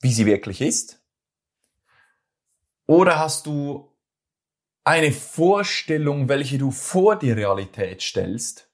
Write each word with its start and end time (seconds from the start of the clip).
wie 0.00 0.12
sie 0.12 0.26
wirklich 0.26 0.60
ist? 0.60 1.02
Oder 2.86 3.18
hast 3.18 3.46
du 3.46 3.94
eine 4.84 5.12
Vorstellung, 5.12 6.28
welche 6.28 6.56
du 6.56 6.70
vor 6.70 7.16
die 7.16 7.32
Realität 7.32 8.00
stellst, 8.02 8.70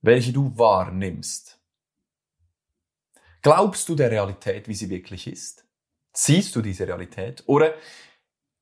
welche 0.00 0.32
du 0.32 0.56
wahrnimmst? 0.56 1.60
Glaubst 3.42 3.90
du 3.90 3.94
der 3.94 4.10
Realität, 4.10 4.68
wie 4.68 4.74
sie 4.74 4.88
wirklich 4.88 5.26
ist? 5.26 5.66
Siehst 6.14 6.56
du 6.56 6.62
diese 6.62 6.86
Realität? 6.86 7.42
Oder 7.46 7.74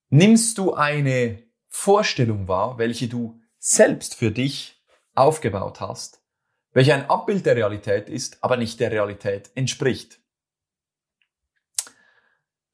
nimmst 0.09 0.59
du 0.59 0.75
eine 0.75 1.45
Vorstellung 1.69 2.49
wahr, 2.49 2.79
welche 2.79 3.07
du 3.07 3.41
selbst 3.61 4.17
für 4.17 4.33
dich 4.33 4.83
aufgebaut 5.15 5.81
hast, 5.81 6.21
welche 6.73 6.95
ein 6.95 7.09
Abbild 7.09 7.47
der 7.47 7.55
Realität 7.55 8.09
ist, 8.09 8.43
aber 8.43 8.57
nicht 8.57 8.81
der 8.81 8.91
Realität 8.91 9.53
entspricht? 9.55 10.22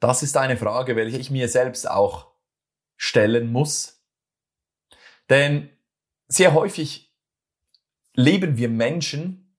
Das 0.00 0.22
ist 0.22 0.36
eine 0.36 0.56
Frage, 0.56 0.96
welche 0.96 1.18
ich 1.18 1.30
mir 1.30 1.48
selbst 1.48 1.90
auch 1.90 2.28
stellen 2.96 3.50
muss. 3.50 4.04
Denn 5.28 5.70
sehr 6.28 6.54
häufig 6.54 7.14
leben 8.14 8.56
wir 8.56 8.68
Menschen 8.68 9.54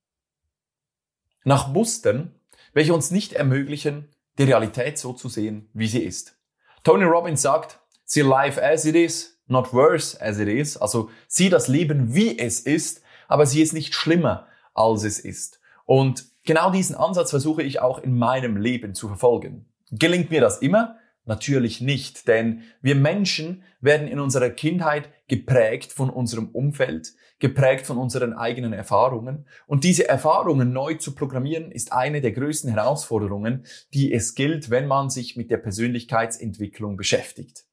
nach 1.44 1.68
Mustern, 1.70 2.36
welche 2.74 2.94
uns 2.94 3.12
nicht 3.12 3.34
ermöglichen, 3.34 4.10
die 4.38 4.44
Realität 4.44 4.98
so 4.98 5.14
zu 5.14 5.30
sehen, 5.30 5.70
wie 5.74 5.88
sie 5.88 6.04
ist. 6.04 6.38
Tony 6.84 7.04
Robbins 7.04 7.42
sagt, 7.42 7.80
see 8.06 8.22
life 8.22 8.62
as 8.62 8.86
it 8.86 8.96
is, 8.96 9.42
not 9.48 9.74
worse 9.74 10.20
as 10.22 10.40
it 10.40 10.48
is. 10.48 10.78
Also 10.78 11.10
sieh 11.28 11.50
das 11.50 11.68
Leben, 11.68 12.14
wie 12.14 12.38
es 12.38 12.62
ist, 12.62 13.02
aber 13.28 13.46
sieh 13.46 13.62
es 13.62 13.74
nicht 13.74 13.94
schlimmer, 13.94 14.48
als 14.74 15.04
es 15.04 15.20
ist. 15.20 15.60
Und 15.86 16.26
genau 16.44 16.72
diesen 16.72 16.96
Ansatz 16.96 17.32
versuche 17.32 17.64
ich 17.64 17.82
auch 17.82 18.00
in 18.00 18.18
meinem 18.18 18.58
Leben 18.58 18.94
zu 18.94 19.08
verfolgen. 19.08 19.66
Gelingt 19.92 20.30
mir 20.30 20.42
das 20.42 20.60
immer? 20.60 20.98
Natürlich 21.26 21.80
nicht, 21.80 22.28
denn 22.28 22.64
wir 22.82 22.96
Menschen 22.96 23.64
werden 23.82 24.08
in 24.08 24.20
unserer 24.20 24.50
Kindheit 24.50 25.10
geprägt 25.28 25.92
von 25.92 26.10
unserem 26.10 26.50
Umfeld, 26.50 27.14
geprägt 27.38 27.86
von 27.86 27.98
unseren 27.98 28.34
eigenen 28.34 28.74
Erfahrungen. 28.74 29.46
Und 29.68 29.84
diese 29.84 30.08
Erfahrungen 30.08 30.74
neu 30.74 30.96
zu 30.96 31.14
programmieren, 31.14 31.72
ist 31.72 31.94
eine 31.94 32.22
der 32.22 32.32
größten 32.32 32.72
Herausforderungen, 32.74 33.66
die 33.94 34.12
es 34.12 34.34
gilt, 34.34 34.72
wenn 34.72 34.88
man 34.88 35.12
sich 35.12 35.36
mit 35.36 35.52
der 35.52 35.58
Persönlichkeitsentwicklung 35.58 36.98
beschäftigt. 36.98 37.66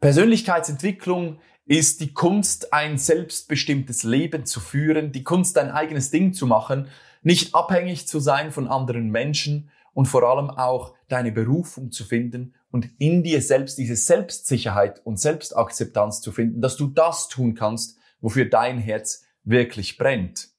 Persönlichkeitsentwicklung 0.00 1.40
ist 1.64 2.00
die 2.00 2.14
Kunst, 2.14 2.72
ein 2.72 2.98
selbstbestimmtes 2.98 4.04
Leben 4.04 4.46
zu 4.46 4.60
führen, 4.60 5.10
die 5.10 5.24
Kunst, 5.24 5.58
ein 5.58 5.72
eigenes 5.72 6.12
Ding 6.12 6.32
zu 6.32 6.46
machen, 6.46 6.86
nicht 7.22 7.54
abhängig 7.56 8.06
zu 8.06 8.20
sein 8.20 8.52
von 8.52 8.68
anderen 8.68 9.10
Menschen 9.10 9.70
und 9.96 10.04
vor 10.04 10.24
allem 10.24 10.50
auch 10.50 10.92
deine 11.08 11.32
Berufung 11.32 11.90
zu 11.90 12.04
finden 12.04 12.54
und 12.70 12.90
in 12.98 13.22
dir 13.22 13.40
selbst 13.40 13.78
diese 13.78 13.96
Selbstsicherheit 13.96 15.00
und 15.06 15.18
Selbstakzeptanz 15.18 16.20
zu 16.20 16.32
finden, 16.32 16.60
dass 16.60 16.76
du 16.76 16.88
das 16.88 17.28
tun 17.28 17.54
kannst, 17.54 17.96
wofür 18.20 18.44
dein 18.44 18.76
Herz 18.76 19.24
wirklich 19.42 19.96
brennt. 19.96 20.50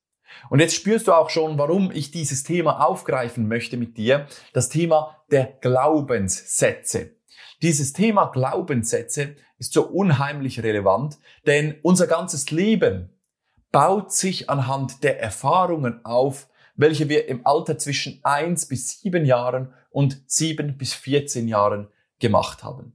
Und 0.50 0.60
jetzt 0.60 0.74
spürst 0.74 1.08
du 1.08 1.14
auch 1.14 1.30
schon, 1.30 1.60
warum 1.60 1.92
ich 1.92 2.10
dieses 2.10 2.42
Thema 2.42 2.84
aufgreifen 2.84 3.48
möchte 3.48 3.78
mit 3.78 3.96
dir, 3.98 4.26
das 4.54 4.70
Thema 4.70 5.24
der 5.30 5.46
Glaubenssätze. 5.62 7.12
Dieses 7.62 7.94
Thema 7.94 8.32
Glaubenssätze 8.32 9.36
ist 9.60 9.74
so 9.74 9.86
unheimlich 9.86 10.64
relevant, 10.64 11.20
denn 11.46 11.76
unser 11.84 12.08
ganzes 12.08 12.50
Leben 12.50 13.12
baut 13.72 14.12
sich 14.12 14.50
anhand 14.50 15.04
der 15.04 15.22
Erfahrungen 15.22 16.04
auf, 16.04 16.48
welche 16.78 17.10
wir 17.10 17.28
im 17.28 17.46
Alter 17.46 17.78
zwischen 17.78 18.20
eins 18.24 18.68
bis 18.68 19.02
sieben 19.02 19.26
Jahren 19.26 19.74
und 19.90 20.22
sieben 20.28 20.78
bis 20.78 20.94
14 20.94 21.48
Jahren 21.48 21.88
gemacht 22.20 22.64
haben. 22.64 22.94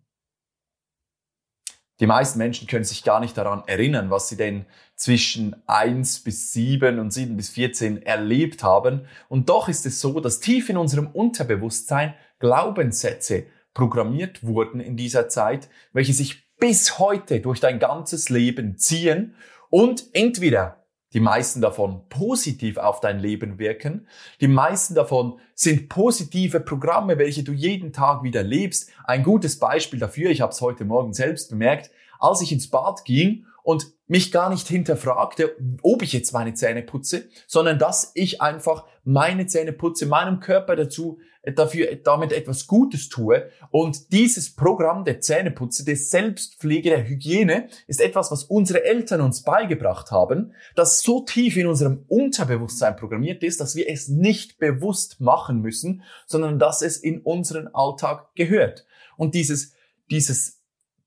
Die 2.00 2.06
meisten 2.06 2.38
Menschen 2.38 2.66
können 2.66 2.84
sich 2.84 3.04
gar 3.04 3.20
nicht 3.20 3.36
daran 3.36 3.62
erinnern, 3.66 4.10
was 4.10 4.28
sie 4.28 4.36
denn 4.36 4.66
zwischen 4.96 5.54
eins 5.68 6.20
bis 6.20 6.52
sieben 6.52 6.98
und 6.98 7.12
sieben 7.12 7.36
bis 7.36 7.50
14 7.50 8.02
erlebt 8.02 8.64
haben. 8.64 9.06
Und 9.28 9.48
doch 9.48 9.68
ist 9.68 9.86
es 9.86 10.00
so, 10.00 10.18
dass 10.18 10.40
tief 10.40 10.68
in 10.68 10.76
unserem 10.76 11.06
Unterbewusstsein 11.08 12.14
Glaubenssätze 12.40 13.46
programmiert 13.72 14.44
wurden 14.44 14.80
in 14.80 14.96
dieser 14.96 15.28
Zeit, 15.28 15.68
welche 15.92 16.12
sich 16.12 16.52
bis 16.58 16.98
heute 16.98 17.40
durch 17.40 17.60
dein 17.60 17.78
ganzes 17.78 18.28
Leben 18.30 18.78
ziehen 18.78 19.34
und 19.70 20.06
entweder 20.12 20.81
die 21.14 21.20
meisten 21.20 21.60
davon 21.60 22.02
positiv 22.08 22.76
auf 22.78 23.00
dein 23.00 23.18
Leben 23.18 23.58
wirken. 23.58 24.06
Die 24.40 24.48
meisten 24.48 24.94
davon 24.94 25.38
sind 25.54 25.88
positive 25.88 26.60
Programme, 26.60 27.18
welche 27.18 27.42
du 27.42 27.52
jeden 27.52 27.92
Tag 27.92 28.22
wieder 28.22 28.42
lebst. 28.42 28.90
Ein 29.04 29.22
gutes 29.22 29.58
Beispiel 29.58 29.98
dafür, 29.98 30.30
ich 30.30 30.40
habe 30.40 30.52
es 30.52 30.60
heute 30.60 30.84
Morgen 30.84 31.12
selbst 31.12 31.50
bemerkt, 31.50 31.90
als 32.18 32.40
ich 32.40 32.52
ins 32.52 32.70
Bad 32.70 33.04
ging 33.04 33.44
und 33.62 33.92
mich 34.06 34.32
gar 34.32 34.50
nicht 34.50 34.68
hinterfragte, 34.68 35.56
ob 35.82 36.02
ich 36.02 36.12
jetzt 36.12 36.32
meine 36.32 36.54
Zähne 36.54 36.82
putze, 36.82 37.28
sondern 37.46 37.78
dass 37.78 38.12
ich 38.14 38.42
einfach 38.42 38.84
meine 39.04 39.46
Zähne 39.46 39.72
putze, 39.72 40.06
meinem 40.06 40.40
Körper 40.40 40.76
dazu, 40.76 41.18
dafür, 41.56 41.96
damit 41.96 42.32
etwas 42.32 42.66
Gutes 42.66 43.08
tue. 43.08 43.50
Und 43.70 44.12
dieses 44.12 44.54
Programm 44.54 45.04
der 45.04 45.20
Zähneputze, 45.20 45.84
der 45.84 45.96
Selbstpflege, 45.96 46.90
der 46.90 47.08
Hygiene 47.08 47.68
ist 47.88 48.00
etwas, 48.00 48.30
was 48.30 48.44
unsere 48.44 48.84
Eltern 48.84 49.20
uns 49.20 49.42
beigebracht 49.42 50.10
haben, 50.10 50.52
das 50.76 51.02
so 51.02 51.24
tief 51.24 51.56
in 51.56 51.66
unserem 51.66 52.04
Unterbewusstsein 52.06 52.96
programmiert 52.96 53.42
ist, 53.42 53.60
dass 53.60 53.74
wir 53.74 53.88
es 53.88 54.08
nicht 54.08 54.58
bewusst 54.58 55.20
machen 55.20 55.60
müssen, 55.60 56.02
sondern 56.26 56.58
dass 56.58 56.82
es 56.82 56.96
in 56.96 57.20
unseren 57.20 57.68
Alltag 57.68 58.34
gehört. 58.36 58.86
Und 59.16 59.34
dieses, 59.34 59.74
dieses 60.10 60.61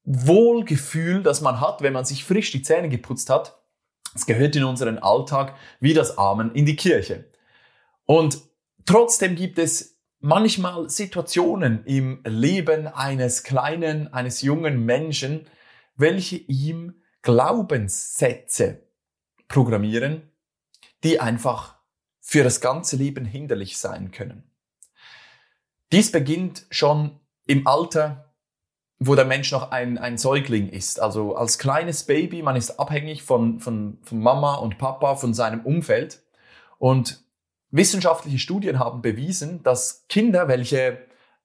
Wohlgefühl, 0.05 1.23
das 1.23 1.41
man 1.41 1.59
hat, 1.59 1.81
wenn 1.81 1.93
man 1.93 2.05
sich 2.05 2.23
frisch 2.23 2.51
die 2.51 2.61
Zähne 2.61 2.89
geputzt 2.89 3.29
hat, 3.29 3.55
es 4.13 4.25
gehört 4.25 4.55
in 4.55 4.63
unseren 4.63 4.99
Alltag 4.99 5.55
wie 5.79 5.93
das 5.93 6.17
Amen 6.17 6.53
in 6.53 6.65
die 6.65 6.75
Kirche. 6.75 7.25
Und 8.05 8.39
trotzdem 8.85 9.35
gibt 9.35 9.59
es 9.59 9.99
manchmal 10.19 10.89
Situationen 10.89 11.83
im 11.85 12.21
Leben 12.25 12.87
eines 12.87 13.43
kleinen, 13.43 14.13
eines 14.13 14.41
jungen 14.41 14.85
Menschen, 14.85 15.47
welche 15.95 16.37
ihm 16.37 17.01
Glaubenssätze 17.21 18.83
programmieren, 19.47 20.31
die 21.03 21.19
einfach 21.19 21.75
für 22.21 22.43
das 22.43 22.61
ganze 22.61 22.95
Leben 22.95 23.25
hinderlich 23.25 23.77
sein 23.77 24.11
können. 24.11 24.49
Dies 25.91 26.11
beginnt 26.11 26.65
schon 26.71 27.19
im 27.45 27.67
Alter 27.67 28.24
wo 29.05 29.15
der 29.15 29.25
Mensch 29.25 29.51
noch 29.51 29.71
ein, 29.71 29.97
ein 29.97 30.17
Säugling 30.17 30.69
ist. 30.69 30.99
Also 30.99 31.35
als 31.35 31.57
kleines 31.57 32.03
Baby, 32.03 32.41
man 32.41 32.55
ist 32.55 32.79
abhängig 32.79 33.23
von, 33.23 33.59
von, 33.59 33.99
von 34.03 34.19
Mama 34.19 34.55
und 34.55 34.77
Papa, 34.77 35.15
von 35.15 35.33
seinem 35.33 35.61
Umfeld. 35.61 36.23
Und 36.77 37.23
wissenschaftliche 37.71 38.39
Studien 38.39 38.79
haben 38.79 39.01
bewiesen, 39.01 39.63
dass 39.63 40.05
Kinder, 40.07 40.47
welche 40.47 40.97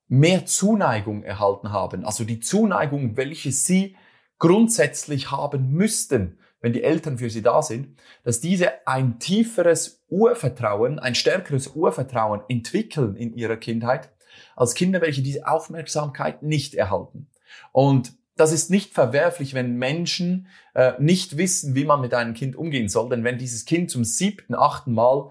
mehr 0.08 0.46
Zuneigung 0.46 1.22
erhalten 1.22 1.70
haben, 1.70 2.04
also 2.04 2.24
die 2.24 2.40
Zuneigung, 2.40 3.16
welche 3.16 3.52
sie 3.52 3.96
grundsätzlich 4.38 5.30
haben 5.30 5.70
müssten, 5.70 6.38
wenn 6.60 6.72
die 6.72 6.82
Eltern 6.82 7.18
für 7.18 7.30
sie 7.30 7.42
da 7.42 7.62
sind, 7.62 7.96
dass 8.24 8.40
diese 8.40 8.86
ein 8.86 9.18
tieferes 9.18 10.04
Urvertrauen, 10.08 10.98
ein 10.98 11.14
stärkeres 11.14 11.68
Urvertrauen 11.68 12.42
entwickeln 12.48 13.16
in 13.16 13.34
ihrer 13.34 13.56
Kindheit, 13.56 14.10
als 14.56 14.74
Kinder, 14.74 15.00
welche 15.00 15.22
diese 15.22 15.46
Aufmerksamkeit 15.46 16.42
nicht 16.42 16.74
erhalten. 16.74 17.29
Und 17.72 18.12
das 18.36 18.52
ist 18.52 18.70
nicht 18.70 18.94
verwerflich, 18.94 19.54
wenn 19.54 19.76
Menschen 19.76 20.46
äh, 20.74 20.92
nicht 20.98 21.36
wissen, 21.36 21.74
wie 21.74 21.84
man 21.84 22.00
mit 22.00 22.14
einem 22.14 22.34
Kind 22.34 22.56
umgehen 22.56 22.88
soll. 22.88 23.10
Denn 23.10 23.24
wenn 23.24 23.38
dieses 23.38 23.66
Kind 23.66 23.90
zum 23.90 24.04
siebten, 24.04 24.54
achten 24.54 24.92
Mal 24.92 25.30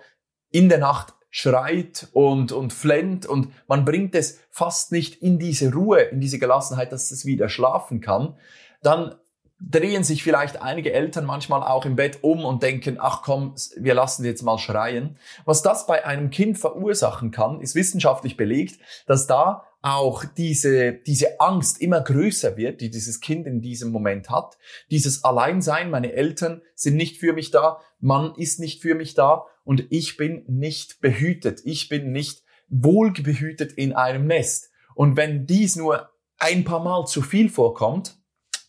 in 0.52 0.70
der 0.70 0.78
Nacht 0.78 1.14
schreit 1.32 2.08
und, 2.14 2.52
und 2.52 2.74
flennt 2.74 3.26
und 3.26 3.50
man 3.68 3.86
bringt 3.86 4.16
es 4.16 4.40
fast 4.50 4.92
nicht 4.92 5.22
in 5.22 5.40
diese 5.40 5.72
Ruhe, 5.72 6.02
in 6.02 6.20
diese 6.20 6.40
Gelassenheit, 6.40 6.92
dass 6.92 7.12
es 7.12 7.26
wieder 7.26 7.50
schlafen 7.50 8.02
kann, 8.02 8.36
dann 8.82 9.16
drehen 9.62 10.04
sich 10.04 10.24
vielleicht 10.24 10.62
einige 10.62 10.94
Eltern 10.94 11.26
manchmal 11.26 11.64
auch 11.64 11.86
im 11.86 11.96
Bett 11.96 12.20
um 12.24 12.46
und 12.46 12.64
denken, 12.64 12.98
ach 13.00 13.22
komm, 13.24 13.56
wir 13.76 13.94
lassen 13.94 14.24
jetzt 14.24 14.42
mal 14.42 14.58
schreien. 14.58 15.18
Was 15.46 15.62
das 15.62 15.86
bei 15.86 16.06
einem 16.06 16.30
Kind 16.30 16.58
verursachen 16.58 17.32
kann, 17.32 17.60
ist 17.60 17.76
wissenschaftlich 17.76 18.38
belegt, 18.38 18.80
dass 19.06 19.28
da 19.28 19.66
auch 19.82 20.26
diese, 20.26 20.94
diese 20.94 21.40
Angst 21.40 21.82
immer 21.82 22.02
größer 22.02 22.58
wird, 22.58 22.82
die 22.82 22.90
dieses 22.90 23.22
Kind 23.22 23.48
in 23.48 23.62
diesem 23.62 23.92
Moment 23.92 24.30
hat. 24.30 24.58
Dieses 24.92 25.24
Alleinsein, 25.24 25.90
meine 25.90 26.14
Eltern 26.14 26.62
sind 26.76 26.96
nicht 26.96 27.18
für 27.18 27.34
mich 27.34 27.52
da, 27.52 27.80
Mann 28.00 28.34
ist 28.36 28.60
nicht 28.60 28.82
für 28.82 28.96
mich 28.96 29.14
da 29.14 29.46
und 29.64 29.86
ich 29.90 30.18
bin 30.18 30.44
nicht 30.48 31.00
behütet. 31.00 31.62
Ich 31.64 31.88
bin 31.88 32.12
nicht 32.12 32.44
wohlbehütet 32.70 33.72
in 33.74 33.94
einem 33.94 34.28
Nest. 34.28 34.70
Und 34.96 35.16
wenn 35.16 35.46
dies 35.46 35.76
nur 35.76 36.10
ein 36.40 36.64
paar 36.64 36.84
Mal 36.84 37.06
zu 37.06 37.22
viel 37.22 37.50
vorkommt, 37.50 38.18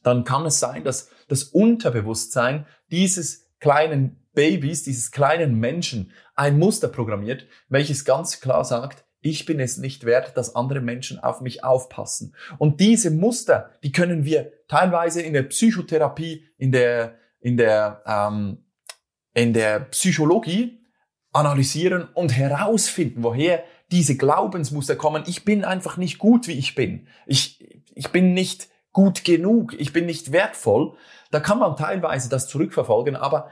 dann 0.03 0.25
kann 0.25 0.47
es 0.47 0.61
sein, 0.61 0.85
dass 0.85 1.11
das 1.29 1.45
Unterbewusstsein 1.45 2.67
dieses 2.91 3.49
kleinen 3.59 4.17
Babys, 4.33 4.85
dieses 4.85 5.11
kleinen 5.11 5.59
Menschen 5.59 6.13
ein 6.35 6.59
Muster 6.59 6.89
programmiert, 6.89 7.47
welches 7.69 8.05
ganz 8.05 8.41
klar 8.41 8.65
sagt, 8.65 9.05
ich 9.23 9.45
bin 9.45 9.61
es 9.61 9.77
nicht 9.77 10.05
wert, 10.05 10.37
dass 10.37 10.55
andere 10.55 10.81
Menschen 10.81 11.19
auf 11.19 11.41
mich 11.41 11.63
aufpassen. 11.63 12.35
Und 12.59 12.81
diese 12.81 13.11
Muster, 13.11 13.71
die 13.83 13.93
können 13.93 14.25
wir 14.25 14.53
teilweise 14.69 15.21
in 15.21 15.33
der 15.33 15.43
Psychotherapie, 15.43 16.47
in 16.57 16.73
der, 16.73 17.17
in 17.41 17.57
der, 17.57 18.03
ähm, 18.07 18.65
in 19.35 19.53
der 19.53 19.81
Psychologie 19.81 20.81
analysieren 21.33 22.09
und 22.15 22.37
herausfinden, 22.37 23.23
woher 23.23 23.63
diese 23.93 24.17
Glaubensmuster 24.17 24.97
kommen. 24.97 25.25
Ich 25.27 25.45
bin 25.45 25.65
einfach 25.65 25.97
nicht 25.97 26.19
gut, 26.19 26.47
wie 26.47 26.59
ich 26.59 26.75
bin. 26.75 27.09
Ich, 27.27 27.85
ich 27.95 28.09
bin 28.09 28.35
nicht 28.35 28.69
gut 28.93 29.25
genug. 29.25 29.75
Ich 29.79 29.93
bin 29.93 30.07
nicht 30.07 30.33
wertvoll. 30.33 30.97
Da 31.31 31.41
kann 31.41 31.59
man 31.59 31.77
teilweise 31.77 32.29
das 32.29 32.49
zurückverfolgen. 32.49 33.17
Aber 33.17 33.51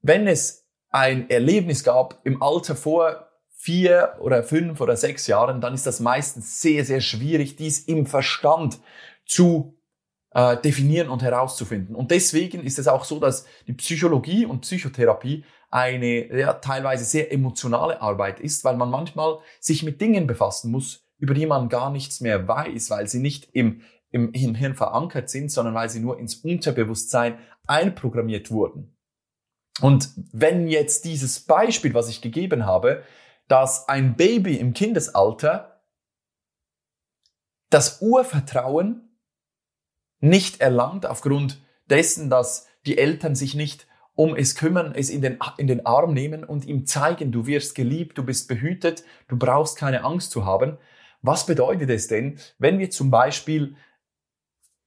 wenn 0.00 0.26
es 0.26 0.68
ein 0.90 1.28
Erlebnis 1.30 1.84
gab 1.84 2.20
im 2.24 2.42
Alter 2.42 2.74
vor 2.74 3.29
vier 3.62 4.16
oder 4.20 4.42
fünf 4.42 4.80
oder 4.80 4.96
sechs 4.96 5.26
Jahren, 5.26 5.60
dann 5.60 5.74
ist 5.74 5.86
das 5.86 6.00
meistens 6.00 6.62
sehr, 6.62 6.82
sehr 6.82 7.02
schwierig, 7.02 7.56
dies 7.56 7.80
im 7.80 8.06
Verstand 8.06 8.78
zu 9.26 9.78
äh, 10.30 10.56
definieren 10.56 11.10
und 11.10 11.22
herauszufinden. 11.22 11.94
Und 11.94 12.10
deswegen 12.10 12.64
ist 12.64 12.78
es 12.78 12.88
auch 12.88 13.04
so, 13.04 13.20
dass 13.20 13.44
die 13.66 13.74
Psychologie 13.74 14.46
und 14.46 14.62
Psychotherapie 14.62 15.44
eine 15.70 16.34
ja, 16.34 16.54
teilweise 16.54 17.04
sehr 17.04 17.32
emotionale 17.32 18.00
Arbeit 18.00 18.40
ist, 18.40 18.64
weil 18.64 18.76
man 18.76 18.88
manchmal 18.88 19.40
sich 19.60 19.82
mit 19.82 20.00
Dingen 20.00 20.26
befassen 20.26 20.70
muss, 20.70 21.04
über 21.18 21.34
die 21.34 21.44
man 21.44 21.68
gar 21.68 21.90
nichts 21.90 22.22
mehr 22.22 22.48
weiß, 22.48 22.88
weil 22.88 23.08
sie 23.08 23.20
nicht 23.20 23.50
im, 23.52 23.82
im, 24.10 24.32
im 24.32 24.54
Hirn 24.54 24.74
verankert 24.74 25.28
sind, 25.28 25.52
sondern 25.52 25.74
weil 25.74 25.90
sie 25.90 26.00
nur 26.00 26.18
ins 26.18 26.36
Unterbewusstsein 26.36 27.38
einprogrammiert 27.66 28.50
wurden. 28.50 28.96
Und 29.82 30.10
wenn 30.32 30.66
jetzt 30.66 31.04
dieses 31.04 31.40
Beispiel, 31.40 31.92
was 31.92 32.08
ich 32.08 32.22
gegeben 32.22 32.64
habe, 32.64 33.02
dass 33.50 33.88
ein 33.88 34.14
Baby 34.14 34.54
im 34.58 34.74
Kindesalter 34.74 35.82
das 37.68 38.00
Urvertrauen 38.00 39.10
nicht 40.20 40.60
erlangt 40.60 41.04
aufgrund 41.04 41.60
dessen, 41.86 42.30
dass 42.30 42.68
die 42.86 42.96
Eltern 42.96 43.34
sich 43.34 43.56
nicht 43.56 43.88
um 44.14 44.36
es 44.36 44.54
kümmern, 44.54 44.92
es 44.94 45.10
in 45.10 45.20
den, 45.20 45.38
in 45.56 45.66
den 45.66 45.84
Arm 45.84 46.14
nehmen 46.14 46.44
und 46.44 46.64
ihm 46.64 46.86
zeigen, 46.86 47.32
du 47.32 47.46
wirst 47.46 47.74
geliebt, 47.74 48.18
du 48.18 48.24
bist 48.24 48.46
behütet, 48.46 49.02
du 49.26 49.36
brauchst 49.36 49.76
keine 49.76 50.04
Angst 50.04 50.30
zu 50.30 50.44
haben. 50.44 50.78
Was 51.20 51.44
bedeutet 51.44 51.90
es 51.90 52.06
denn, 52.06 52.38
wenn 52.58 52.78
wir 52.78 52.90
zum 52.90 53.10
Beispiel 53.10 53.74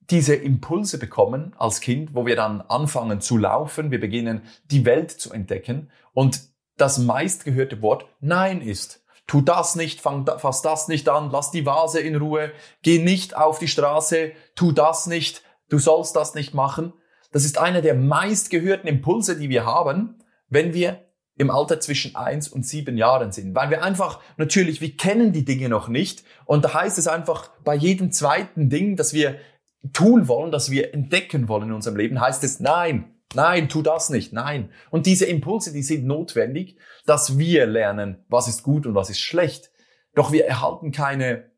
diese 0.10 0.36
Impulse 0.36 1.00
bekommen 1.00 1.54
als 1.57 1.81
Kind, 1.81 2.15
wo 2.15 2.25
wir 2.25 2.38
dann 2.38 2.62
anfangen 2.62 3.19
zu 3.19 3.38
laufen, 3.38 3.92
wir 3.92 4.00
beginnen 4.00 4.44
die 4.71 4.86
Welt 4.86 5.12
zu 5.12 5.33
entdecken 5.33 5.89
und 6.13 6.52
das 6.77 6.97
meistgehörte 6.97 7.81
Wort 7.81 8.05
Nein 8.19 8.61
ist. 8.61 9.03
Tu 9.27 9.41
das 9.41 9.75
nicht, 9.75 10.01
fang, 10.01 10.25
fass 10.37 10.61
das 10.61 10.87
nicht 10.87 11.07
an, 11.07 11.29
lass 11.31 11.51
die 11.51 11.65
Vase 11.65 12.01
in 12.01 12.15
Ruhe, 12.15 12.51
geh 12.81 12.99
nicht 12.99 13.37
auf 13.37 13.57
die 13.57 13.69
Straße, 13.69 14.33
tu 14.55 14.71
das 14.73 15.07
nicht, 15.07 15.43
du 15.69 15.79
sollst 15.79 16.15
das 16.15 16.35
nicht 16.35 16.53
machen. 16.53 16.93
Das 17.31 17.45
ist 17.45 17.57
einer 17.57 17.81
der 17.81 17.95
meistgehörten 17.95 18.87
Impulse, 18.87 19.37
die 19.37 19.49
wir 19.49 19.65
haben, 19.65 20.19
wenn 20.49 20.73
wir 20.73 21.05
im 21.35 21.49
Alter 21.49 21.79
zwischen 21.79 22.15
eins 22.15 22.47
und 22.47 22.65
sieben 22.65 22.97
Jahren 22.97 23.31
sind. 23.31 23.55
Weil 23.55 23.69
wir 23.69 23.83
einfach, 23.83 24.19
natürlich, 24.37 24.81
wir 24.81 24.95
kennen 24.95 25.31
die 25.31 25.45
Dinge 25.45 25.69
noch 25.69 25.87
nicht. 25.87 26.23
Und 26.45 26.65
da 26.65 26.73
heißt 26.73 26.97
es 26.97 27.07
einfach, 27.07 27.49
bei 27.63 27.75
jedem 27.75 28.11
zweiten 28.11 28.69
Ding, 28.69 28.95
das 28.95 29.13
wir 29.13 29.39
tun 29.93 30.27
wollen, 30.27 30.51
das 30.51 30.69
wir 30.69 30.93
entdecken 30.93 31.47
wollen 31.47 31.69
in 31.69 31.73
unserem 31.73 31.97
Leben, 31.97 32.21
heißt 32.21 32.43
es 32.43 32.59
nein. 32.59 33.12
Nein, 33.35 33.69
tu 33.69 33.81
das 33.81 34.09
nicht. 34.09 34.33
Nein. 34.33 34.69
Und 34.89 35.06
diese 35.06 35.25
Impulse, 35.25 35.74
die 35.74 35.83
sind 35.83 36.06
notwendig, 36.06 36.77
dass 37.06 37.38
wir 37.38 37.65
lernen, 37.65 38.24
was 38.30 38.47
ist 38.47 38.63
gut 38.63 38.85
und 38.85 38.95
was 38.95 39.09
ist 39.09 39.19
schlecht. 39.19 39.71
Doch 40.15 40.31
wir 40.31 40.45
erhalten 40.45 40.91
keine 40.91 41.51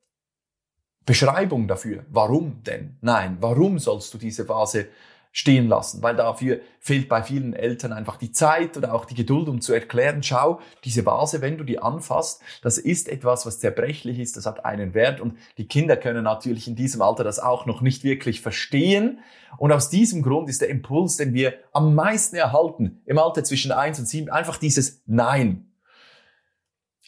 Beschreibung 1.06 1.68
dafür. 1.68 2.06
Warum 2.10 2.64
denn? 2.64 2.98
Nein, 3.02 3.38
warum 3.40 3.80
sollst 3.80 4.14
du 4.14 4.18
diese 4.18 4.50
Vase 4.50 4.88
stehen 5.36 5.68
lassen, 5.68 6.02
weil 6.02 6.16
dafür 6.16 6.62
fehlt 6.80 7.10
bei 7.10 7.22
vielen 7.22 7.52
Eltern 7.52 7.92
einfach 7.92 8.16
die 8.16 8.32
Zeit 8.32 8.78
oder 8.78 8.94
auch 8.94 9.04
die 9.04 9.16
Geduld, 9.16 9.50
um 9.50 9.60
zu 9.60 9.74
erklären, 9.74 10.24
schau, 10.24 10.62
diese 10.86 11.06
Vase, 11.06 11.42
wenn 11.42 11.58
du 11.58 11.66
die 11.66 11.78
anfasst, 11.78 12.42
das 12.62 12.78
ist 12.78 13.10
etwas, 13.10 13.46
was 13.46 13.60
zerbrechlich 13.60 14.20
ist, 14.20 14.38
das 14.38 14.46
hat 14.46 14.64
einen 14.64 14.94
Wert 14.94 15.20
und 15.20 15.38
die 15.58 15.68
Kinder 15.68 15.98
können 15.98 16.24
natürlich 16.24 16.70
in 16.70 16.78
diesem 16.78 17.02
Alter 17.02 17.26
das 17.26 17.40
auch 17.40 17.66
noch 17.66 17.82
nicht 17.82 18.06
wirklich 18.06 18.40
verstehen 18.40 19.20
und 19.58 19.74
aus 19.74 19.90
diesem 19.90 20.22
Grund 20.22 20.50
ist 20.50 20.62
der 20.62 20.70
Impuls, 20.70 21.18
den 21.18 21.34
wir 21.34 21.56
am 21.74 21.96
meisten 21.96 22.38
erhalten 22.38 23.02
im 23.06 23.18
Alter 23.18 23.44
zwischen 23.44 23.74
eins 23.74 24.00
und 24.00 24.08
sieben, 24.08 24.30
einfach 24.30 24.56
dieses 24.56 25.04
Nein. 25.06 25.70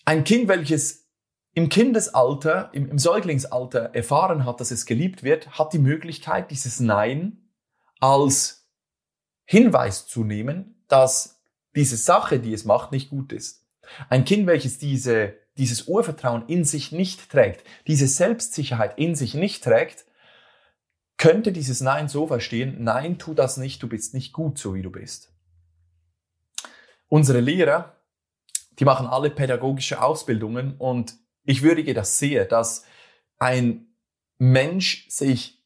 Ein 0.03 0.25
Kind, 0.25 0.49
welches 0.49 1.07
im 1.53 1.69
Kindesalter, 1.69 2.71
im, 2.73 2.89
im 2.89 2.99
Säuglingsalter 2.99 3.95
erfahren 3.95 4.43
hat, 4.43 4.59
dass 4.59 4.71
es 4.71 4.85
geliebt 4.85 5.23
wird, 5.23 5.57
hat 5.57 5.71
die 5.71 5.79
Möglichkeit, 5.79 6.51
dieses 6.51 6.81
Nein 6.81 7.46
als 7.99 8.67
Hinweis 9.45 10.07
zu 10.07 10.23
nehmen, 10.23 10.83
dass 10.87 11.41
diese 11.75 11.97
Sache, 11.97 12.39
die 12.39 12.53
es 12.53 12.65
macht, 12.65 12.91
nicht 12.91 13.09
gut 13.09 13.31
ist. 13.31 13.65
Ein 14.09 14.25
Kind, 14.25 14.47
welches 14.47 14.79
diese, 14.79 15.35
dieses 15.57 15.87
Urvertrauen 15.87 16.47
in 16.47 16.65
sich 16.65 16.91
nicht 16.91 17.29
trägt, 17.29 17.63
diese 17.87 18.07
Selbstsicherheit 18.07 18.97
in 18.97 19.15
sich 19.15 19.33
nicht 19.33 19.63
trägt, 19.63 20.05
könnte 21.17 21.51
dieses 21.51 21.81
Nein 21.81 22.09
so 22.09 22.27
verstehen, 22.27 22.83
nein, 22.83 23.17
tu 23.17 23.33
das 23.33 23.57
nicht, 23.57 23.81
du 23.81 23.87
bist 23.87 24.13
nicht 24.13 24.33
gut, 24.33 24.57
so 24.57 24.75
wie 24.75 24.83
du 24.83 24.91
bist. 24.91 25.33
Unsere 27.07 27.39
Lehrer, 27.39 27.95
die 28.79 28.85
machen 28.85 29.07
alle 29.07 29.29
pädagogische 29.29 30.01
Ausbildungen 30.01 30.75
und 30.77 31.15
ich 31.43 31.63
würdige 31.63 31.93
das 31.93 32.19
sehr, 32.19 32.45
dass 32.45 32.83
ein 33.39 33.87
Mensch 34.37 35.09
sich 35.09 35.56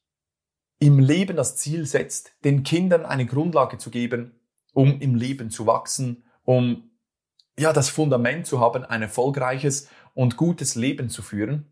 im 0.81 0.97
Leben 0.97 1.37
das 1.37 1.55
Ziel 1.57 1.85
setzt, 1.85 2.31
den 2.43 2.63
Kindern 2.63 3.05
eine 3.05 3.27
Grundlage 3.27 3.77
zu 3.77 3.91
geben, 3.91 4.39
um 4.73 4.99
im 4.99 5.13
Leben 5.13 5.51
zu 5.51 5.67
wachsen, 5.67 6.23
um 6.43 6.89
ja 7.57 7.71
das 7.71 7.89
Fundament 7.89 8.47
zu 8.47 8.59
haben, 8.59 8.83
ein 8.83 9.03
erfolgreiches 9.03 9.89
und 10.15 10.37
gutes 10.37 10.73
Leben 10.73 11.07
zu 11.07 11.21
führen. 11.21 11.71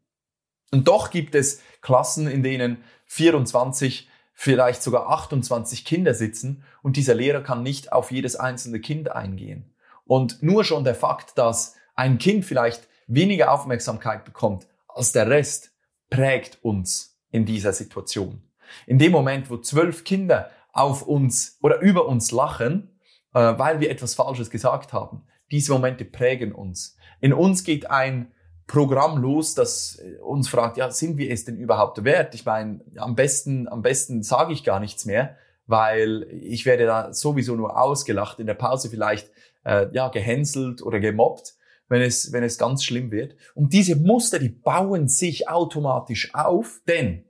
Und 0.71 0.87
doch 0.87 1.09
gibt 1.09 1.33
es 1.33 1.63
Klassen, 1.81 2.27
in 2.27 2.43
denen 2.43 2.83
24, 3.07 4.07
vielleicht 4.33 4.83
sogar 4.83 5.09
28 5.09 5.85
Kinder 5.85 6.13
sitzen 6.13 6.63
und 6.83 6.95
dieser 6.95 7.15
Lehrer 7.15 7.41
kann 7.41 7.63
nicht 7.63 7.91
auf 7.91 8.11
jedes 8.11 8.35
einzelne 8.35 8.79
Kind 8.79 9.11
eingehen. 9.11 9.73
Und 10.05 10.43
nur 10.43 10.63
schon 10.63 10.83
der 10.83 10.93
Fakt, 10.93 11.35
dass 11.39 11.75
ein 11.95 12.19
Kind 12.19 12.45
vielleicht 12.45 12.87
weniger 13.07 13.51
Aufmerksamkeit 13.51 14.23
bekommt 14.23 14.67
als 14.87 15.13
der 15.13 15.27
Rest, 15.27 15.71
prägt 16.11 16.63
uns 16.63 17.19
in 17.31 17.45
dieser 17.45 17.73
Situation. 17.73 18.43
In 18.87 18.99
dem 18.99 19.11
Moment, 19.11 19.49
wo 19.49 19.57
zwölf 19.57 20.03
Kinder 20.03 20.49
auf 20.73 21.01
uns 21.01 21.57
oder 21.61 21.79
über 21.79 22.07
uns 22.07 22.31
lachen, 22.31 22.99
äh, 23.33 23.39
weil 23.57 23.79
wir 23.79 23.89
etwas 23.89 24.15
Falsches 24.15 24.49
gesagt 24.49 24.93
haben, 24.93 25.23
diese 25.51 25.73
Momente 25.73 26.05
prägen 26.05 26.53
uns. 26.53 26.95
In 27.21 27.33
uns 27.33 27.63
geht 27.63 27.89
ein 27.89 28.31
Programm 28.67 29.17
los, 29.17 29.55
das 29.55 29.99
äh, 29.99 30.19
uns 30.21 30.47
fragt, 30.47 30.77
ja, 30.77 30.91
sind 30.91 31.17
wir 31.17 31.31
es 31.31 31.43
denn 31.43 31.57
überhaupt 31.57 32.03
wert? 32.03 32.35
Ich 32.35 32.45
meine, 32.45 32.81
am 32.97 33.15
besten, 33.15 33.67
am 33.67 33.81
besten 33.81 34.23
sage 34.23 34.53
ich 34.53 34.63
gar 34.63 34.79
nichts 34.79 35.05
mehr, 35.05 35.35
weil 35.65 36.27
ich 36.31 36.65
werde 36.65 36.85
da 36.85 37.13
sowieso 37.13 37.55
nur 37.55 37.81
ausgelacht, 37.81 38.39
in 38.39 38.47
der 38.47 38.53
Pause 38.53 38.89
vielleicht 38.89 39.31
äh, 39.65 39.87
ja 39.91 40.09
gehänselt 40.09 40.81
oder 40.81 40.99
gemobbt, 40.99 41.55
wenn 41.87 42.01
es 42.01 42.31
wenn 42.31 42.43
es 42.43 42.57
ganz 42.57 42.83
schlimm 42.83 43.11
wird. 43.11 43.35
Und 43.55 43.73
diese 43.73 43.95
Muster, 43.95 44.39
die 44.39 44.49
bauen 44.49 45.07
sich 45.07 45.49
automatisch 45.49 46.33
auf, 46.35 46.81
denn 46.87 47.25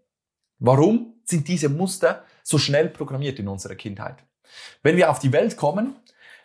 warum? 0.60 1.19
Sind 1.30 1.48
diese 1.48 1.70
Muster 1.70 2.24
so 2.44 2.58
schnell 2.58 2.90
programmiert 2.90 3.40
in 3.40 3.48
unserer 3.48 3.76
Kindheit. 3.76 4.18
Wenn 4.82 4.98
wir 4.98 5.10
auf 5.10 5.20
die 5.20 5.32
Welt 5.32 5.58
kommen, 5.58 5.96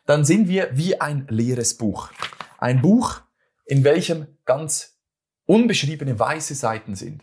dann 0.06 0.24
sind 0.24 0.48
wir 0.48 0.68
wie 0.72 1.00
ein 1.00 1.26
leeres 1.30 1.76
Buch. 1.76 2.10
Ein 2.58 2.82
Buch, 2.82 3.22
in 3.64 3.84
welchem 3.84 4.26
ganz 4.44 4.98
unbeschriebene 5.46 6.18
weiße 6.18 6.54
Seiten 6.54 6.94
sind. 6.94 7.22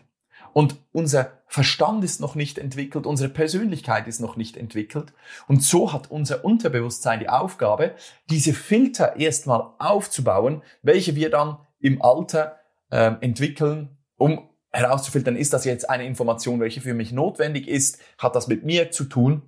Und 0.52 0.76
unser 0.92 1.42
Verstand 1.46 2.04
ist 2.04 2.20
noch 2.20 2.34
nicht 2.34 2.58
entwickelt, 2.58 3.06
unsere 3.06 3.30
Persönlichkeit 3.30 4.06
ist 4.06 4.20
noch 4.20 4.36
nicht 4.36 4.56
entwickelt. 4.56 5.14
Und 5.48 5.62
so 5.62 5.92
hat 5.92 6.10
unser 6.10 6.44
Unterbewusstsein 6.44 7.20
die 7.20 7.28
Aufgabe, 7.28 7.94
diese 8.28 8.52
Filter 8.52 9.16
erstmal 9.16 9.70
aufzubauen, 9.78 10.62
welche 10.82 11.14
wir 11.14 11.30
dann 11.30 11.58
im 11.80 12.02
Alter 12.02 12.58
äh, 12.90 13.12
entwickeln, 13.20 13.96
um 14.16 14.48
herauszufiltern, 14.72 15.36
ist 15.36 15.52
das 15.52 15.64
jetzt 15.64 15.88
eine 15.88 16.06
Information, 16.06 16.60
welche 16.60 16.80
für 16.80 16.94
mich 16.94 17.12
notwendig 17.12 17.68
ist, 17.68 17.98
hat 18.18 18.34
das 18.34 18.48
mit 18.48 18.64
mir 18.64 18.90
zu 18.90 19.04
tun. 19.04 19.42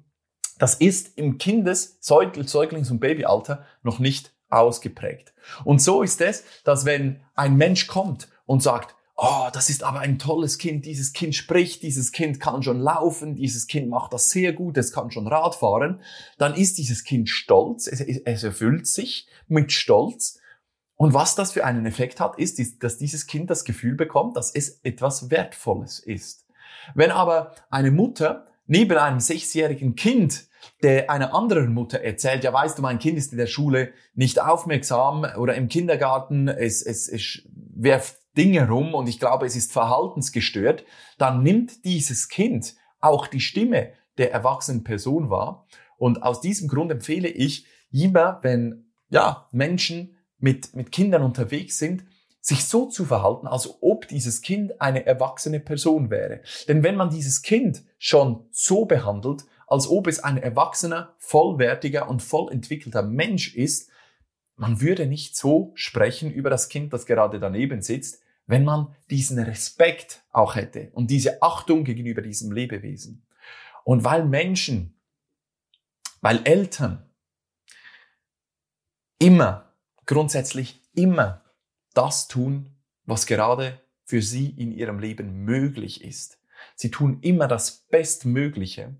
Das 0.59 0.75
ist 0.75 1.17
im 1.19 1.39
Kindes-, 1.39 1.99
Säuglings- 2.01 2.91
und 2.91 3.01
Babyalter 3.01 3.65
noch 3.83 3.99
nicht 3.99 4.33
ausgeprägt. 4.51 5.33
Und 5.65 5.83
so 5.83 6.03
ist 6.03 6.21
es, 6.21 6.45
dass 6.65 6.85
wenn 6.85 7.21
ein 7.35 7.57
Mensch 7.57 7.87
kommt 7.87 8.29
und 8.47 8.63
sagt, 8.63 8.95
oh, 9.17 9.49
das 9.53 9.71
ist 9.71 9.83
aber 9.83 10.01
ein 10.01 10.19
tolles 10.19 10.59
Kind, 10.59 10.87
dieses 10.87 11.13
Kind 11.13 11.35
spricht, 11.35 11.83
dieses 11.83 12.13
Kind 12.13 12.41
kann 12.41 12.63
schon 12.63 12.81
laufen, 12.81 13.35
dieses 13.35 13.67
Kind 13.67 13.89
macht 13.89 14.13
das 14.13 14.31
sehr 14.31 14.53
gut, 14.53 14.77
es 14.77 14.93
kann 14.93 15.11
schon 15.11 15.27
Rad 15.27 15.55
fahren, 15.55 16.01
dann 16.39 16.55
ist 16.55 16.79
dieses 16.79 17.05
Kind 17.05 17.29
stolz, 17.29 17.87
es, 17.87 18.01
es 18.01 18.45
erfüllt 18.45 18.87
sich 18.87 19.29
mit 19.49 19.73
Stolz. 19.73 20.41
Und 20.97 21.13
was 21.13 21.35
das 21.35 21.53
für 21.53 21.65
einen 21.65 21.87
Effekt 21.87 22.21
hat, 22.21 22.39
ist, 22.39 22.83
dass 22.83 22.99
dieses 22.99 23.27
Kind 23.27 23.51
das 23.51 23.65
Gefühl 23.65 23.95
bekommt, 23.95 24.37
dass 24.37 24.55
es 24.55 24.81
etwas 24.85 25.31
Wertvolles 25.31 25.99
ist. 25.99 26.47
Wenn 26.95 27.11
aber 27.11 27.55
eine 27.71 27.91
Mutter 27.91 28.47
neben 28.67 28.97
einem 28.97 29.21
sechsjährigen 29.21 29.97
Kind 29.97 30.47
der 30.83 31.11
einer 31.11 31.35
anderen 31.35 31.75
Mutter 31.75 32.01
erzählt, 32.01 32.43
ja 32.45 32.53
weißt 32.53 32.79
du, 32.79 32.83
mein 32.83 32.99
Kind 32.99 33.19
ist 33.19 33.33
in 33.33 33.39
der 33.39 33.47
Schule 33.47 33.93
nicht 34.15 34.41
aufmerksam 34.41 35.27
oder 35.37 35.55
im 35.57 35.69
Kindergarten, 35.69 36.49
es, 36.49 36.83
es, 36.83 37.09
es 37.09 37.43
werft 37.75 38.17
Dinge 38.37 38.69
rum 38.69 38.95
und 38.95 39.09
ich 39.09 39.21
glaube, 39.21 39.47
es 39.47 39.57
ist 39.57 39.73
verhaltensgestört, 39.73 40.85
dann 41.19 41.43
nimmt 41.43 41.85
dieses 41.85 42.29
Kind 42.29 42.77
auch 43.01 43.27
die 43.27 43.41
Stimme 43.41 43.93
der 44.19 44.33
erwachsenen 44.33 44.85
Person 44.85 45.31
wahr. 45.31 45.67
Und 45.99 46.23
aus 46.23 46.41
diesem 46.41 46.69
Grund 46.69 46.91
empfehle 46.91 47.29
ich 47.29 47.67
immer, 47.93 48.39
wenn 48.43 48.87
ja, 49.11 49.49
Menschen 49.53 50.14
mit, 50.39 50.75
mit 50.75 50.93
Kindern 50.93 51.23
unterwegs 51.23 51.79
sind, 51.79 52.05
sich 52.41 52.67
so 52.67 52.87
zu 52.87 53.07
verhalten, 53.07 53.47
als 53.47 53.79
ob 53.81 54.07
dieses 54.09 54.43
Kind 54.43 54.81
eine 54.81 55.07
erwachsene 55.07 55.61
Person 55.61 56.11
wäre. 56.11 56.43
Denn 56.69 56.83
wenn 56.83 56.97
man 56.97 57.09
dieses 57.09 57.41
Kind 57.41 57.85
schon 57.99 58.47
so 58.51 58.85
behandelt, 58.85 59.45
als 59.67 59.89
ob 59.89 60.07
es 60.07 60.23
ein 60.23 60.37
erwachsener, 60.37 61.15
vollwertiger 61.19 62.09
und 62.09 62.23
voll 62.23 62.53
entwickelter 62.53 63.03
Mensch 63.03 63.55
ist, 63.55 63.91
man 64.57 64.81
würde 64.81 65.07
nicht 65.07 65.37
so 65.37 65.73
sprechen 65.75 66.31
über 66.31 66.51
das 66.51 66.69
Kind, 66.69 66.93
das 66.93 67.07
gerade 67.07 67.41
daneben 67.41 67.81
sitzt, 67.81 68.21
wenn 68.47 68.65
man 68.65 68.95
diesen 69.11 69.39
Respekt 69.39 70.23
auch 70.31 70.55
hätte 70.55 70.91
und 70.93 71.11
diese 71.11 71.43
Achtung 71.43 71.85
gegenüber 71.85 72.21
diesem 72.21 72.53
Lebewesen. 72.53 73.27
Und 73.85 74.05
weil 74.05 74.27
Menschen, 74.27 75.01
weil 76.21 76.41
Eltern 76.45 77.11
immer, 79.19 79.64
grundsätzlich 80.07 80.83
immer 80.95 81.43
das 81.95 82.29
tun, 82.29 82.71
was 83.05 83.27
gerade 83.27 83.81
für 84.05 84.23
sie 84.23 84.51
in 84.51 84.73
ihrem 84.73 84.99
Leben 84.99 85.45
möglich 85.45 86.05
ist. 86.05 86.39
Sie 86.77 86.91
tun 86.91 87.19
immer 87.23 87.49
das 87.49 87.87
Bestmögliche. 87.89 88.97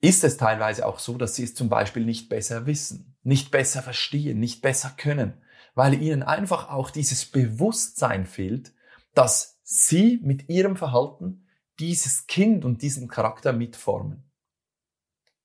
Ist 0.00 0.24
es 0.24 0.36
teilweise 0.36 0.86
auch 0.86 0.98
so, 0.98 1.18
dass 1.18 1.34
sie 1.34 1.44
es 1.44 1.54
zum 1.54 1.68
Beispiel 1.68 2.04
nicht 2.04 2.28
besser 2.28 2.66
wissen, 2.66 3.16
nicht 3.22 3.50
besser 3.50 3.82
verstehen, 3.82 4.38
nicht 4.38 4.62
besser 4.62 4.92
können, 4.96 5.42
weil 5.74 6.00
ihnen 6.00 6.22
einfach 6.22 6.70
auch 6.70 6.90
dieses 6.90 7.24
Bewusstsein 7.26 8.26
fehlt, 8.26 8.72
dass 9.14 9.60
sie 9.62 10.20
mit 10.22 10.48
ihrem 10.48 10.76
Verhalten 10.76 11.46
dieses 11.78 12.26
Kind 12.26 12.64
und 12.64 12.82
diesen 12.82 13.08
Charakter 13.08 13.52
mitformen. 13.52 14.30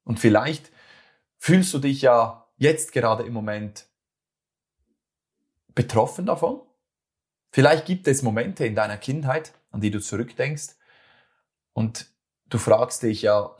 Und 0.04 0.20
vielleicht 0.20 0.72
fühlst 1.38 1.74
du 1.74 1.80
dich 1.80 2.02
ja 2.02 2.48
jetzt 2.58 2.92
gerade 2.92 3.24
im 3.24 3.34
Moment 3.34 3.88
betroffen 5.76 6.26
davon. 6.26 6.62
Vielleicht 7.52 7.86
gibt 7.86 8.08
es 8.08 8.24
Momente 8.24 8.66
in 8.66 8.76
deiner 8.76 8.98
Kindheit, 8.98 9.54
an 9.72 9.82
die 9.82 9.92
du 9.92 10.00
zurückdenkst 10.00 10.76
und 11.74 12.12
du 12.50 12.58
fragst 12.58 13.04
dich 13.04 13.22
ja, 13.24 13.56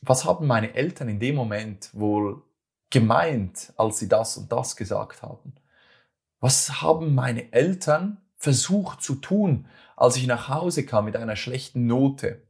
was 0.00 0.24
haben 0.24 0.46
meine 0.46 0.74
Eltern 0.74 1.08
in 1.08 1.20
dem 1.20 1.36
Moment 1.36 1.90
wohl 1.92 2.42
gemeint, 2.90 3.72
als 3.76 3.98
sie 3.98 4.08
das 4.08 4.36
und 4.36 4.50
das 4.50 4.76
gesagt 4.76 5.22
haben? 5.22 5.54
Was 6.40 6.82
haben 6.82 7.14
meine 7.14 7.52
Eltern 7.52 8.20
versucht 8.34 9.00
zu 9.02 9.14
tun, 9.14 9.68
als 9.96 10.16
ich 10.16 10.26
nach 10.26 10.48
Hause 10.48 10.84
kam 10.84 11.04
mit 11.04 11.16
einer 11.16 11.36
schlechten 11.36 11.86
Note? 11.86 12.42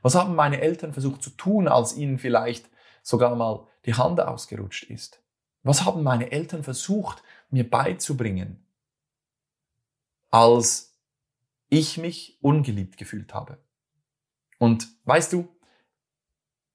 Was 0.00 0.14
haben 0.14 0.34
meine 0.34 0.60
Eltern 0.62 0.92
versucht 0.92 1.22
zu 1.22 1.30
tun, 1.30 1.68
als 1.68 1.94
ihnen 1.94 2.18
vielleicht 2.18 2.70
sogar 3.02 3.36
mal 3.36 3.66
die 3.84 3.94
Hand 3.94 4.20
ausgerutscht 4.20 4.84
ist? 4.84 5.22
Was 5.62 5.84
haben 5.84 6.02
meine 6.02 6.32
Eltern 6.32 6.62
versucht, 6.62 7.22
mir 7.54 7.70
beizubringen, 7.70 8.66
als 10.30 10.98
ich 11.68 11.96
mich 11.98 12.38
ungeliebt 12.42 12.96
gefühlt 12.96 13.32
habe? 13.32 13.58
Und 14.58 14.88
weißt 15.04 15.32
du, 15.32 15.48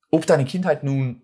ob 0.09 0.25
deine 0.25 0.45
Kindheit 0.45 0.83
nun 0.83 1.21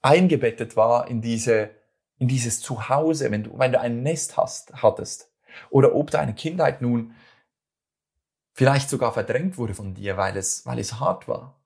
eingebettet 0.00 0.74
war 0.74 1.06
in 1.06 1.20
diese, 1.20 1.70
in 2.18 2.28
dieses 2.28 2.60
Zuhause, 2.60 3.30
wenn 3.30 3.44
du, 3.44 3.58
wenn 3.58 3.72
du 3.72 3.78
ein 3.78 4.02
Nest 4.02 4.38
hast, 4.38 4.72
hattest, 4.82 5.30
oder 5.68 5.94
ob 5.94 6.10
deine 6.10 6.34
Kindheit 6.34 6.80
nun 6.80 7.14
vielleicht 8.54 8.88
sogar 8.88 9.12
verdrängt 9.12 9.58
wurde 9.58 9.74
von 9.74 9.94
dir, 9.94 10.16
weil 10.16 10.36
es, 10.38 10.64
weil 10.64 10.78
es 10.78 10.98
hart 10.98 11.28
war, 11.28 11.62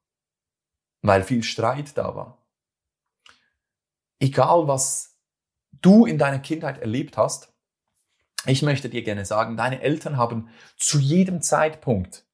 weil 1.02 1.22
viel 1.22 1.44
Streit 1.44 1.96
da 1.96 2.16
war. 2.16 2.44
Egal 4.18 4.66
was 4.66 5.15
du 5.82 6.06
in 6.06 6.18
deiner 6.18 6.38
Kindheit 6.38 6.78
erlebt 6.80 7.16
hast, 7.16 7.52
ich 8.46 8.62
möchte 8.62 8.88
dir 8.88 9.02
gerne 9.02 9.24
sagen, 9.24 9.56
deine 9.56 9.80
Eltern 9.80 10.16
haben 10.16 10.48
zu 10.76 10.98
jedem 10.98 11.42
Zeitpunkt 11.42 12.24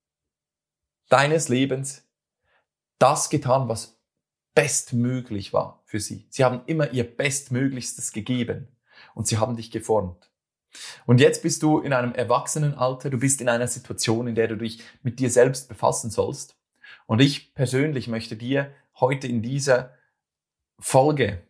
deines 1.09 1.49
Lebens 1.49 2.07
das 2.99 3.31
getan, 3.31 3.69
was 3.69 3.99
bestmöglich 4.55 5.53
war 5.53 5.83
für 5.87 6.01
sie. 6.01 6.27
Sie 6.31 6.45
haben 6.45 6.63
immer 6.67 6.91
ihr 6.91 7.05
Bestmöglichstes 7.05 8.13
gegeben 8.13 8.69
und 9.15 9.27
sie 9.27 9.39
haben 9.39 9.57
dich 9.57 9.71
geformt. 9.71 10.31
Und 11.07 11.21
jetzt 11.21 11.43
bist 11.43 11.63
du 11.63 11.81
in 11.81 11.93
einem 11.93 12.15
Erwachsenenalter, 12.15 13.11
du 13.11 13.19
bist 13.19 13.41
in 13.41 13.49
einer 13.49 13.69
Situation, 13.69 14.27
in 14.27 14.35
der 14.35 14.49
du 14.49 14.57
dich 14.57 14.83
mit 15.03 15.19
dir 15.19 15.31
selbst 15.31 15.69
befassen 15.69 16.11
sollst. 16.11 16.57
Und 17.07 17.21
ich 17.21 17.55
persönlich 17.55 18.09
möchte 18.09 18.37
dir 18.37 18.73
heute 19.01 19.27
in 19.27 19.43
dieser 19.43 19.95
Folge 20.79 21.43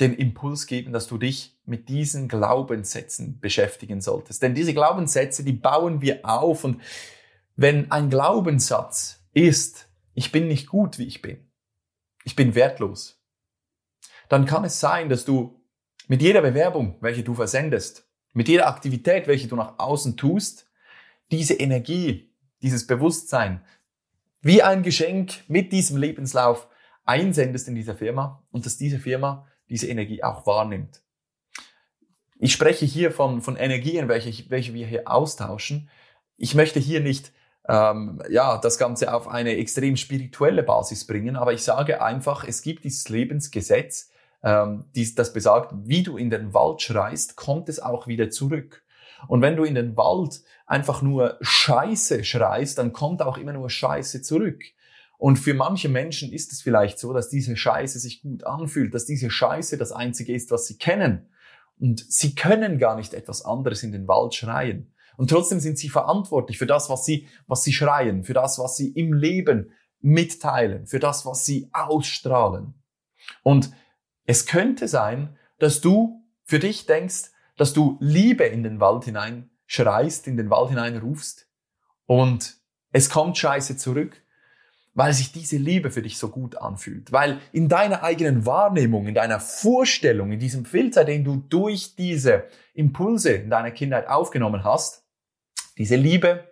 den 0.00 0.14
Impuls 0.14 0.66
geben, 0.66 0.92
dass 0.92 1.06
du 1.06 1.18
dich 1.18 1.56
mit 1.64 1.88
diesen 1.88 2.28
Glaubenssätzen 2.28 3.38
beschäftigen 3.40 4.00
solltest. 4.00 4.42
Denn 4.42 4.54
diese 4.54 4.74
Glaubenssätze, 4.74 5.44
die 5.44 5.52
bauen 5.52 6.00
wir 6.00 6.20
auf. 6.24 6.64
Und 6.64 6.82
wenn 7.56 7.90
ein 7.90 8.10
Glaubenssatz 8.10 9.24
ist, 9.32 9.88
ich 10.14 10.32
bin 10.32 10.48
nicht 10.48 10.68
gut, 10.68 10.98
wie 10.98 11.06
ich 11.06 11.22
bin, 11.22 11.38
ich 12.24 12.34
bin 12.34 12.54
wertlos, 12.54 13.20
dann 14.28 14.46
kann 14.46 14.64
es 14.64 14.80
sein, 14.80 15.08
dass 15.08 15.24
du 15.24 15.60
mit 16.08 16.22
jeder 16.22 16.42
Bewerbung, 16.42 16.96
welche 17.00 17.22
du 17.22 17.34
versendest, 17.34 18.08
mit 18.32 18.48
jeder 18.48 18.66
Aktivität, 18.66 19.26
welche 19.26 19.48
du 19.48 19.56
nach 19.56 19.78
außen 19.78 20.16
tust, 20.16 20.68
diese 21.30 21.54
Energie, 21.54 22.34
dieses 22.62 22.86
Bewusstsein, 22.86 23.64
wie 24.40 24.62
ein 24.62 24.82
Geschenk 24.82 25.48
mit 25.48 25.72
diesem 25.72 25.96
Lebenslauf 25.96 26.68
einsendest 27.04 27.68
in 27.68 27.74
dieser 27.74 27.94
Firma 27.94 28.44
und 28.50 28.66
dass 28.66 28.76
diese 28.76 28.98
Firma 28.98 29.46
diese 29.68 29.88
Energie 29.88 30.22
auch 30.22 30.46
wahrnimmt. 30.46 31.02
Ich 32.38 32.52
spreche 32.52 32.84
hier 32.84 33.10
von, 33.10 33.42
von 33.42 33.56
Energien, 33.56 34.08
welche, 34.08 34.50
welche 34.50 34.74
wir 34.74 34.86
hier 34.86 35.10
austauschen. 35.10 35.88
Ich 36.36 36.54
möchte 36.54 36.80
hier 36.80 37.00
nicht 37.00 37.32
ähm, 37.68 38.20
ja, 38.28 38.58
das 38.58 38.78
Ganze 38.78 39.14
auf 39.14 39.28
eine 39.28 39.56
extrem 39.56 39.96
spirituelle 39.96 40.62
Basis 40.62 41.06
bringen, 41.06 41.36
aber 41.36 41.52
ich 41.52 41.62
sage 41.62 42.02
einfach, 42.02 42.44
es 42.44 42.62
gibt 42.62 42.84
dieses 42.84 43.08
Lebensgesetz, 43.08 44.10
ähm, 44.42 44.84
dies, 44.94 45.14
das 45.14 45.32
besagt, 45.32 45.72
wie 45.84 46.02
du 46.02 46.16
in 46.16 46.28
den 46.28 46.52
Wald 46.52 46.82
schreist, 46.82 47.36
kommt 47.36 47.68
es 47.68 47.80
auch 47.80 48.06
wieder 48.06 48.30
zurück. 48.30 48.82
Und 49.26 49.40
wenn 49.40 49.56
du 49.56 49.64
in 49.64 49.74
den 49.74 49.96
Wald 49.96 50.42
einfach 50.66 51.00
nur 51.00 51.38
Scheiße 51.40 52.24
schreist, 52.24 52.76
dann 52.76 52.92
kommt 52.92 53.22
auch 53.22 53.38
immer 53.38 53.54
nur 53.54 53.70
Scheiße 53.70 54.20
zurück. 54.20 54.62
Und 55.18 55.38
für 55.38 55.54
manche 55.54 55.88
Menschen 55.88 56.32
ist 56.32 56.52
es 56.52 56.62
vielleicht 56.62 56.98
so, 56.98 57.12
dass 57.12 57.28
diese 57.28 57.56
Scheiße 57.56 57.98
sich 57.98 58.22
gut 58.22 58.44
anfühlt, 58.44 58.94
dass 58.94 59.04
diese 59.04 59.30
Scheiße 59.30 59.78
das 59.78 59.92
Einzige 59.92 60.34
ist, 60.34 60.50
was 60.50 60.66
sie 60.66 60.76
kennen. 60.76 61.28
Und 61.78 62.04
sie 62.08 62.34
können 62.34 62.78
gar 62.78 62.96
nicht 62.96 63.14
etwas 63.14 63.44
anderes 63.44 63.82
in 63.82 63.92
den 63.92 64.06
Wald 64.08 64.34
schreien. 64.34 64.94
Und 65.16 65.30
trotzdem 65.30 65.60
sind 65.60 65.78
sie 65.78 65.88
verantwortlich 65.88 66.58
für 66.58 66.66
das, 66.66 66.90
was 66.90 67.04
sie, 67.04 67.28
was 67.46 67.62
sie 67.62 67.72
schreien, 67.72 68.24
für 68.24 68.34
das, 68.34 68.58
was 68.58 68.76
sie 68.76 68.90
im 68.90 69.12
Leben 69.12 69.72
mitteilen, 70.00 70.86
für 70.86 70.98
das, 70.98 71.24
was 71.24 71.44
sie 71.44 71.68
ausstrahlen. 71.72 72.74
Und 73.42 73.70
es 74.24 74.46
könnte 74.46 74.88
sein, 74.88 75.36
dass 75.58 75.80
du 75.80 76.22
für 76.42 76.58
dich 76.58 76.86
denkst, 76.86 77.30
dass 77.56 77.72
du 77.72 77.96
Liebe 78.00 78.44
in 78.44 78.62
den 78.62 78.80
Wald 78.80 79.04
hinein 79.04 79.50
schreist, 79.66 80.26
in 80.26 80.36
den 80.36 80.50
Wald 80.50 80.70
hinein 80.70 80.98
rufst 80.98 81.48
und 82.06 82.58
Es 82.96 83.10
kommt 83.10 83.36
Scheiße 83.36 83.76
zurück, 83.76 84.23
weil 84.94 85.12
sich 85.12 85.32
diese 85.32 85.56
Liebe 85.56 85.90
für 85.90 86.02
dich 86.02 86.18
so 86.18 86.28
gut 86.28 86.56
anfühlt. 86.56 87.12
Weil 87.12 87.40
in 87.52 87.68
deiner 87.68 88.02
eigenen 88.02 88.46
Wahrnehmung, 88.46 89.06
in 89.08 89.14
deiner 89.14 89.40
Vorstellung, 89.40 90.32
in 90.32 90.38
diesem 90.38 90.64
Filter, 90.64 91.04
den 91.04 91.24
du 91.24 91.36
durch 91.36 91.96
diese 91.96 92.44
Impulse 92.74 93.32
in 93.32 93.50
deiner 93.50 93.72
Kindheit 93.72 94.08
aufgenommen 94.08 94.62
hast, 94.62 95.04
diese 95.76 95.96
Liebe 95.96 96.48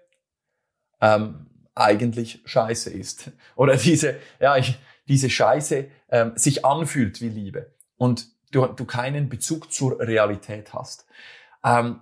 ähm, 1.00 1.46
eigentlich 1.74 2.42
Scheiße 2.44 2.90
ist. 2.90 3.30
Oder 3.54 3.76
diese, 3.76 4.16
ja, 4.40 4.56
ich, 4.56 4.76
diese 5.06 5.30
Scheiße 5.30 5.86
ähm, 6.10 6.32
sich 6.34 6.64
anfühlt 6.64 7.20
wie 7.20 7.28
Liebe. 7.28 7.74
Und 7.96 8.28
du, 8.50 8.66
du 8.66 8.84
keinen 8.84 9.28
Bezug 9.28 9.72
zur 9.72 10.00
Realität 10.00 10.74
hast. 10.74 11.06
Ähm, 11.64 12.00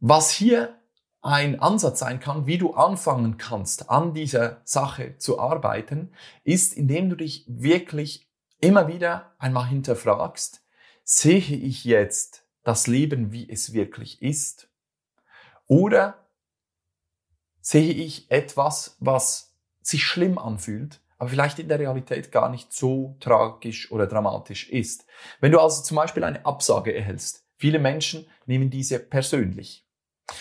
was 0.00 0.30
hier 0.30 0.76
ein 1.24 1.58
Ansatz 1.58 2.00
sein 2.00 2.20
kann, 2.20 2.46
wie 2.46 2.58
du 2.58 2.74
anfangen 2.74 3.38
kannst, 3.38 3.88
an 3.88 4.12
dieser 4.12 4.60
Sache 4.64 5.16
zu 5.16 5.38
arbeiten, 5.38 6.12
ist, 6.44 6.74
indem 6.74 7.08
du 7.08 7.16
dich 7.16 7.46
wirklich 7.48 8.28
immer 8.60 8.88
wieder 8.88 9.32
einmal 9.38 9.66
hinterfragst, 9.66 10.62
sehe 11.02 11.38
ich 11.38 11.84
jetzt 11.84 12.46
das 12.62 12.86
Leben, 12.86 13.32
wie 13.32 13.48
es 13.48 13.72
wirklich 13.72 14.20
ist? 14.20 14.68
Oder 15.66 16.28
sehe 17.62 17.94
ich 17.94 18.30
etwas, 18.30 18.98
was 19.00 19.54
sich 19.80 20.04
schlimm 20.04 20.36
anfühlt, 20.36 21.00
aber 21.16 21.30
vielleicht 21.30 21.58
in 21.58 21.68
der 21.68 21.78
Realität 21.78 22.32
gar 22.32 22.50
nicht 22.50 22.70
so 22.74 23.16
tragisch 23.20 23.90
oder 23.90 24.06
dramatisch 24.06 24.68
ist? 24.68 25.06
Wenn 25.40 25.52
du 25.52 25.60
also 25.60 25.82
zum 25.82 25.96
Beispiel 25.96 26.24
eine 26.24 26.44
Absage 26.44 26.94
erhältst, 26.94 27.46
viele 27.56 27.78
Menschen 27.78 28.26
nehmen 28.44 28.68
diese 28.68 28.98
persönlich. 28.98 29.83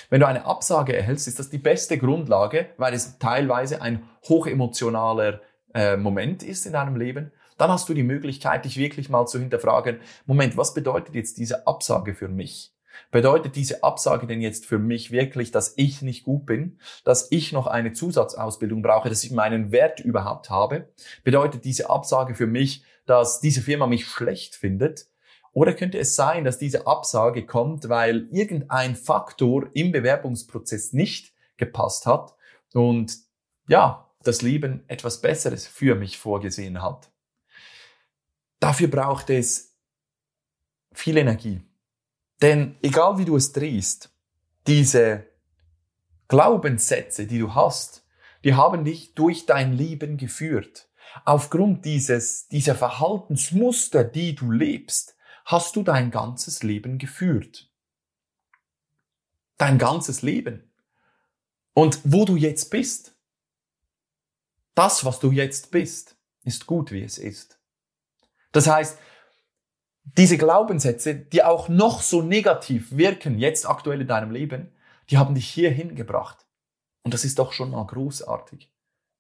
Wenn 0.10 0.22
du 0.22 0.28
eine 0.28 0.46
Absage 0.46 0.96
erhältst, 0.96 1.28
ist 1.28 1.40
das 1.40 1.50
die 1.50 1.58
beste 1.58 1.98
Grundlage, 1.98 2.70
weil 2.78 2.94
es 2.94 3.18
teilweise 3.20 3.82
ein 3.82 4.08
hochemotionaler 4.28 5.42
äh, 5.74 5.98
Moment 5.98 6.44
ist 6.44 6.66
in 6.66 6.74
deinem 6.74 6.96
Leben. 6.96 7.32
Dann 7.58 7.72
hast 7.72 7.90
du 7.90 7.94
die 7.94 8.04
Möglichkeit, 8.04 8.66
dich 8.66 8.78
wirklich 8.78 9.10
mal 9.10 9.26
zu 9.26 9.40
hinterfragen, 9.40 10.00
Moment, 10.26 10.58
was 10.58 10.74
bedeutet 10.74 11.16
jetzt 11.16 11.38
diese 11.38 11.68
Absage 11.68 12.14
für 12.14 12.28
mich? 12.28 12.74
Bedeutet 13.12 13.56
diese 13.56 13.84
Absage 13.84 14.28
denn 14.28 14.42
jetzt 14.42 14.66
für 14.66 14.80
mich 14.80 15.12
wirklich, 15.12 15.52
dass 15.52 15.74
ich 15.78 16.02
nicht 16.02 16.24
gut 16.24 16.46
bin, 16.46 16.80
dass 17.04 17.32
ich 17.32 17.52
noch 17.52 17.68
eine 17.68 17.94
Zusatzausbildung 17.94 18.82
brauche, 18.82 19.10
dass 19.10 19.24
ich 19.24 19.32
meinen 19.32 19.72
Wert 19.72 20.00
überhaupt 20.00 20.50
habe? 20.50 20.90
Bedeutet 21.24 21.66
diese 21.66 21.90
Absage 21.90 22.36
für 22.36 22.48
mich, 22.48 22.84
dass 23.06 23.40
diese 23.40 23.62
Firma 23.62 23.88
mich 23.88 24.06
schlecht 24.06 24.56
findet? 24.56 25.08
Oder 25.54 25.74
könnte 25.74 26.00
es 26.00 26.16
sein, 26.16 26.44
dass 26.44 26.58
diese 26.58 26.88
Absage 26.88 27.46
kommt, 27.46 27.88
weil 27.88 28.28
irgendein 28.32 28.96
Faktor 28.96 29.70
im 29.74 29.92
Bewerbungsprozess 29.92 30.94
nicht 30.94 31.32
gepasst 31.58 32.08
hat 32.08 32.36
und 32.74 33.16
ja, 33.68 34.10
das 34.24 34.42
Leben 34.42 34.84
etwas 34.88 35.22
Besseres 35.22 35.68
für 35.68 35.96
mich 35.96 36.18
vorgesehen 36.18 36.82
hat? 36.82 37.12
Dafür 38.60 38.88
braucht 38.88 39.30
es 39.30 39.76
viel 40.92 41.18
Energie. 41.18 41.62
Denn 42.42 42.76
egal 42.82 43.18
wie 43.20 43.26
du 43.26 43.36
es 43.36 43.54
drehst, 43.54 44.12
diese 44.66 45.28
Glaubenssätze, 46.28 47.28
die 47.28 47.40
du 47.40 47.54
hast, 47.54 48.06
die 48.44 48.56
haben 48.56 48.86
dich 48.86 49.14
durch 49.14 49.46
dein 49.46 49.74
Leben 49.74 50.18
geführt. 50.18 50.90
Aufgrund 51.26 51.86
dieses, 51.86 52.48
dieser 52.48 52.76
Verhaltensmuster, 52.76 54.04
die 54.04 54.34
du 54.34 54.52
lebst, 54.52 55.16
hast 55.46 55.76
du 55.76 55.84
dein 55.84 56.12
ganzes 56.12 56.64
Leben 56.64 56.98
geführt. 56.98 57.70
Dein 59.58 59.78
ganzes 59.78 60.22
Leben. 60.22 60.72
Und 61.74 62.00
wo 62.04 62.26
du 62.26 62.36
jetzt 62.36 62.70
bist, 62.70 63.16
das, 64.76 65.06
was 65.06 65.20
du 65.20 65.32
jetzt 65.32 65.72
bist, 65.72 66.18
ist 66.44 66.66
gut, 66.66 66.92
wie 66.92 67.04
es 67.04 67.18
ist. 67.18 67.60
Das 68.52 68.68
heißt, 68.68 68.98
diese 70.04 70.38
Glaubenssätze, 70.38 71.16
die 71.16 71.44
auch 71.44 71.70
noch 71.70 72.02
so 72.02 72.22
negativ 72.22 72.96
wirken, 72.96 73.40
jetzt 73.40 73.68
aktuell 73.68 74.02
in 74.02 74.08
deinem 74.08 74.32
Leben, 74.32 74.72
die 75.10 75.18
haben 75.18 75.36
dich 75.36 75.48
hierhin 75.50 75.96
gebracht. 75.96 76.46
Und 77.04 77.14
das 77.14 77.26
ist 77.26 77.40
doch 77.40 77.54
schon 77.54 77.72
mal 77.72 77.86
großartig. 77.86 78.72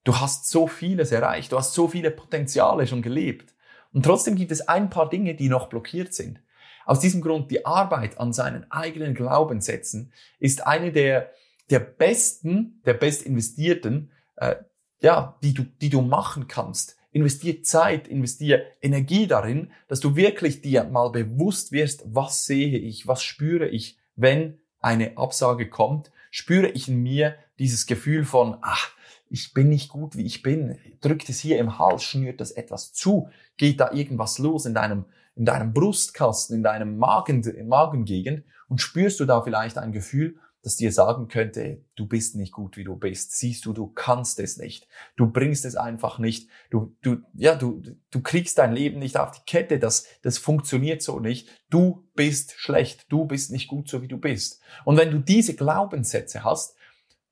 Du 0.03 0.20
hast 0.20 0.50
so 0.50 0.68
vieles 0.68 1.12
erreicht, 1.12 1.51
du 1.51 1.57
hast 1.57 1.74
so 1.74 1.88
viele 1.88 2.12
Potenziale 2.12 2.86
schon 2.88 3.01
gelebt. 3.01 3.52
Und 3.94 4.03
trotzdem 4.03 4.36
gibt 4.36 4.51
es 4.51 4.68
ein 4.68 4.90
paar 4.90 5.10
Dinge, 5.10 5.36
die 5.36 5.50
noch 5.50 5.70
blockiert 5.70 6.14
sind. 6.14 6.42
Aus 6.86 7.00
diesem 7.00 7.22
Grund, 7.22 7.50
die 7.51 7.66
Arbeit 7.66 8.18
an 8.20 8.34
seinen 8.34 8.70
eigenen 8.72 9.14
Glaubenssätzen 9.14 10.12
ist 10.40 10.68
eine 10.68 10.92
der, 10.92 11.32
der 11.70 11.79
besten, 11.79 12.82
der 12.86 12.94
best 12.94 13.24
investierten, 13.24 14.12
äh, 14.36 14.56
ja, 15.00 15.38
die 15.44 15.53
du, 15.53 15.64
die 15.64 15.90
du 15.90 16.01
machen 16.01 16.48
kannst. 16.48 16.98
Investier 17.12 17.62
Zeit, 17.62 18.08
investier 18.08 18.66
Energie 18.82 19.27
darin, 19.27 19.72
dass 19.88 20.00
du 20.00 20.16
wirklich 20.16 20.62
dir 20.62 20.84
mal 20.86 21.10
bewusst 21.10 21.72
wirst, 21.72 22.03
was 22.06 22.46
sehe 22.46 22.79
ich, 22.79 23.08
was 23.08 23.24
spüre 23.24 23.68
ich, 23.68 24.00
wenn 24.16 24.60
eine 24.79 25.18
Absage 25.18 25.70
kommt, 25.70 26.12
spüre 26.32 26.70
ich 26.70 26.90
in 26.90 27.01
mir 27.01 27.36
dieses 27.60 27.86
Gefühl 27.86 28.25
von, 28.25 28.58
ach, 28.62 28.92
ich 29.33 29.51
bin 29.55 29.69
nicht 29.69 29.89
gut, 29.89 30.15
wie 30.15 30.27
ich 30.27 30.43
bin, 30.43 30.77
drückt 31.01 31.27
es 31.27 31.39
hier 31.39 31.57
im 31.57 31.79
Hals, 31.79 32.03
schnürt 32.03 32.39
das 32.39 32.51
etwas 32.51 32.93
zu, 32.93 33.29
geht 33.57 33.79
da 33.79 33.91
irgendwas 33.91 34.37
los 34.37 34.67
in 34.67 34.75
deinem, 34.75 35.05
in 35.35 35.43
deinem 35.43 35.74
Brustkasten, 35.74 36.57
in 36.57 36.61
deinem 36.61 37.00
Magen, 37.00 37.43
Magengegend 37.67 38.43
und 38.67 38.79
spürst 38.79 39.19
du 39.19 39.25
da 39.25 39.41
vielleicht 39.41 39.79
ein 39.79 39.91
Gefühl, 39.91 40.35
das 40.61 40.75
dir 40.75 40.91
sagen 40.91 41.29
könnte, 41.29 41.81
du 41.96 42.07
bist 42.07 42.35
nicht 42.35 42.53
gut, 42.53 42.77
wie 42.77 42.83
du 42.83 42.96
bist. 42.96 43.35
Siehst 43.35 43.65
du, 43.65 43.74
du 43.74 43.87
kannst 43.87 44.39
es 44.39 44.57
nicht. 44.57 44.87
Du 45.15 45.25
bringst 45.25 45.65
es 45.65 45.75
einfach 45.75 46.19
nicht. 46.19 46.48
Du, 46.69 46.96
du, 47.01 47.17
ja, 47.33 47.55
du, 47.55 47.81
du 48.11 48.22
kriegst 48.22 48.59
dein 48.59 48.72
Leben 48.72 49.00
nicht 49.00 49.17
auf 49.17 49.31
die 49.31 49.43
Kette. 49.46 49.79
Das, 49.79 50.05
das 50.22 50.37
funktioniert 50.37 51.01
so 51.01 51.19
nicht. 51.19 51.50
Du 51.69 52.07
bist 52.13 52.53
schlecht. 52.55 53.07
Du 53.09 53.25
bist 53.25 53.51
nicht 53.51 53.67
gut, 53.67 53.89
so 53.89 54.01
wie 54.03 54.07
du 54.07 54.17
bist. 54.17 54.61
Und 54.85 54.96
wenn 54.96 55.11
du 55.11 55.19
diese 55.19 55.55
Glaubenssätze 55.55 56.46
hast, 56.46 56.75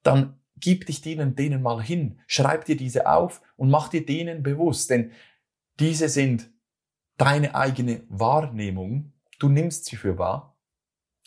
dann 0.03 0.40
gib 0.61 0.85
dich 0.85 1.01
denen, 1.01 1.35
denen 1.35 1.61
mal 1.61 1.81
hin, 1.81 2.19
schreib 2.27 2.65
dir 2.65 2.77
diese 2.77 3.07
auf 3.07 3.41
und 3.57 3.69
mach 3.69 3.89
dir 3.89 4.05
denen 4.05 4.43
bewusst, 4.43 4.89
denn 4.89 5.11
diese 5.79 6.09
sind 6.09 6.49
deine 7.17 7.55
eigene 7.55 8.03
Wahrnehmung. 8.07 9.13
Du 9.39 9.49
nimmst 9.49 9.85
sie 9.85 9.95
für 9.95 10.17
wahr, 10.17 10.57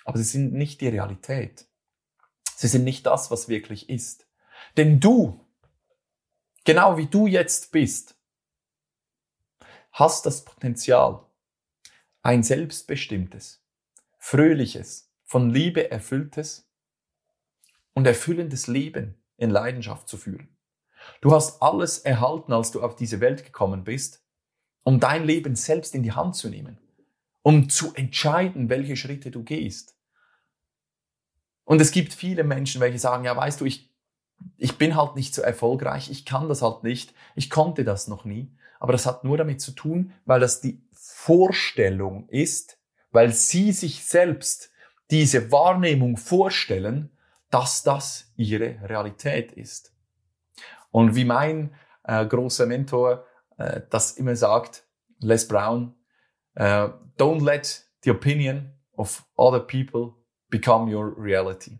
aber 0.05 0.19
sie 0.19 0.25
sind 0.25 0.53
nicht 0.53 0.81
die 0.81 0.89
Realität. 0.89 1.67
Sie 2.57 2.69
sind 2.69 2.85
nicht 2.85 3.05
das, 3.07 3.31
was 3.31 3.49
wirklich 3.49 3.89
ist. 3.89 4.27
Denn 4.77 5.01
du, 5.01 5.45
genau 6.65 6.97
wie 6.97 7.07
du 7.07 7.27
jetzt 7.27 7.73
bist, 7.73 8.17
hast 9.93 10.27
das 10.27 10.45
Potenzial, 10.45 11.27
ein 12.23 12.43
selbstbestimmtes, 12.43 13.65
fröhliches, 14.19 15.13
von 15.25 15.51
Liebe 15.51 15.91
erfülltes 15.91 16.71
und 17.93 18.07
erfüllendes 18.07 18.67
Leben 18.67 19.24
in 19.45 19.51
Leidenschaft 19.51 20.09
zu 20.09 20.17
führen. 20.17 20.49
Du 21.21 21.33
hast 21.33 21.63
alles 21.63 21.99
erhalten, 21.99 22.53
als 22.53 22.71
du 22.71 22.83
auf 22.83 22.97
diese 22.97 23.21
Welt 23.21 23.45
gekommen 23.45 23.85
bist, 23.85 24.25
um 24.85 25.01
dein 25.01 25.25
Leben 25.25 25.55
selbst 25.55 25.95
in 25.95 26.03
die 26.03 26.13
Hand 26.13 26.37
zu 26.37 26.49
nehmen, 26.49 26.79
um 27.43 27.69
zu 27.69 27.95
entscheiden, 27.95 28.69
welche 28.69 28.97
Schritte 28.97 29.31
du 29.31 29.45
gehst. 29.45 29.97
Und 31.65 31.81
es 31.81 31.93
gibt 31.93 32.13
viele 32.13 32.45
Menschen, 32.45 32.81
welche 32.81 32.99
sagen, 32.99 33.25
ja, 33.25 33.37
weißt 33.37 33.61
du, 33.61 33.65
ich, 33.65 33.91
ich 34.57 34.77
bin 34.77 34.97
halt 34.97 35.17
nicht 35.17 35.35
so 35.35 35.43
erfolgreich, 35.43 36.11
ich 36.11 36.25
kann 36.27 36.49
das 36.49 36.63
halt 36.63 36.83
nicht, 36.83 37.15
ich 37.35 37.49
konnte 37.49 37.85
das 37.85 38.09
noch 38.09 38.25
nie. 38.25 38.55
Aber 38.81 38.93
das 38.93 39.07
hat 39.07 39.25
nur 39.25 39.39
damit 39.39 39.63
zu 39.63 39.73
tun, 39.73 40.13
weil 40.27 40.41
das 40.41 40.61
die 40.61 40.83
Vorstellung 40.93 42.29
ist, 42.29 42.79
weil 43.13 43.33
sie 43.33 43.73
sich 43.73 44.05
selbst 44.05 44.71
diese 45.11 45.51
Wahrnehmung 45.51 46.17
vorstellen, 46.17 47.11
dass 47.51 47.83
das 47.83 48.33
ihre 48.37 48.81
Realität 48.89 49.53
ist. 49.53 49.95
Und 50.91 51.15
wie 51.15 51.25
mein 51.25 51.75
äh, 52.05 52.25
großer 52.27 52.67
Mentor 52.67 53.27
äh, 53.59 53.83
das 53.91 54.13
immer 54.13 54.37
sagt, 54.37 54.87
Les 55.21 55.47
Brown, 55.49 55.95
äh, 56.55 56.89
don't 57.19 57.45
let 57.45 57.87
the 58.03 58.11
opinion 58.11 58.73
of 58.97 59.25
other 59.37 59.61
people 59.61 60.15
become 60.49 60.95
your 60.95 61.15
reality. 61.19 61.79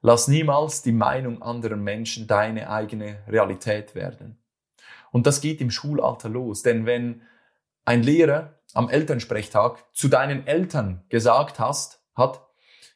Lass 0.00 0.28
niemals 0.28 0.82
die 0.82 0.92
Meinung 0.92 1.42
anderer 1.42 1.76
Menschen 1.76 2.26
deine 2.26 2.68
eigene 2.68 3.24
Realität 3.26 3.94
werden. 3.94 4.38
Und 5.10 5.26
das 5.26 5.40
geht 5.40 5.60
im 5.60 5.70
Schulalter 5.70 6.28
los, 6.28 6.62
denn 6.62 6.86
wenn 6.86 7.22
ein 7.84 8.02
Lehrer 8.02 8.58
am 8.74 8.88
Elternsprechtag 8.88 9.84
zu 9.94 10.08
deinen 10.08 10.46
Eltern 10.46 11.04
gesagt 11.08 11.58
hast, 11.58 12.02
hat, 12.14 12.46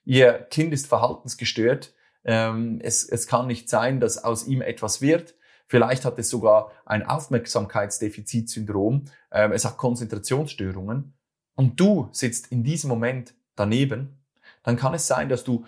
Ihr 0.08 0.46
Kind 0.48 0.72
ist 0.72 0.86
verhaltensgestört. 0.86 1.92
Ähm, 2.24 2.80
es, 2.82 3.06
es 3.06 3.26
kann 3.26 3.46
nicht 3.46 3.68
sein, 3.68 4.00
dass 4.00 4.24
aus 4.24 4.46
ihm 4.46 4.62
etwas 4.62 5.02
wird. 5.02 5.34
Vielleicht 5.66 6.06
hat 6.06 6.18
es 6.18 6.30
sogar 6.30 6.72
ein 6.86 7.04
Aufmerksamkeitsdefizitsyndrom. 7.04 9.04
Ähm, 9.30 9.52
es 9.52 9.66
hat 9.66 9.76
Konzentrationsstörungen. 9.76 11.12
Und 11.56 11.78
du 11.78 12.08
sitzt 12.12 12.50
in 12.50 12.64
diesem 12.64 12.88
Moment 12.88 13.34
daneben. 13.54 14.16
Dann 14.62 14.78
kann 14.78 14.94
es 14.94 15.06
sein, 15.06 15.28
dass 15.28 15.44
du 15.44 15.66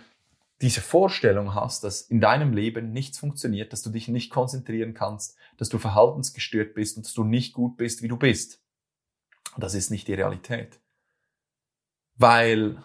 diese 0.63 0.81
Vorstellung 0.81 1.55
hast, 1.55 1.85
dass 1.85 2.01
in 2.01 2.23
deinem 2.23 2.55
Leben 2.55 2.95
nichts 2.95 3.19
funktioniert, 3.19 3.75
dass 3.75 3.83
du 3.83 3.91
dich 3.91 4.09
nicht 4.09 4.31
konzentrieren 4.31 4.95
kannst, 4.95 5.37
dass 5.59 5.69
du 5.69 5.77
verhaltensgestört 5.77 6.73
bist 6.73 6.97
und 6.97 7.05
dass 7.05 7.13
du 7.13 7.25
nicht 7.25 7.53
gut 7.53 7.77
bist, 7.77 8.01
wie 8.01 8.09
du 8.09 8.17
bist. 8.17 8.63
Das 9.59 9.75
ist 9.75 9.91
nicht 9.91 10.09
die 10.09 10.15
Realität. 10.15 10.81
Weil 12.15 12.83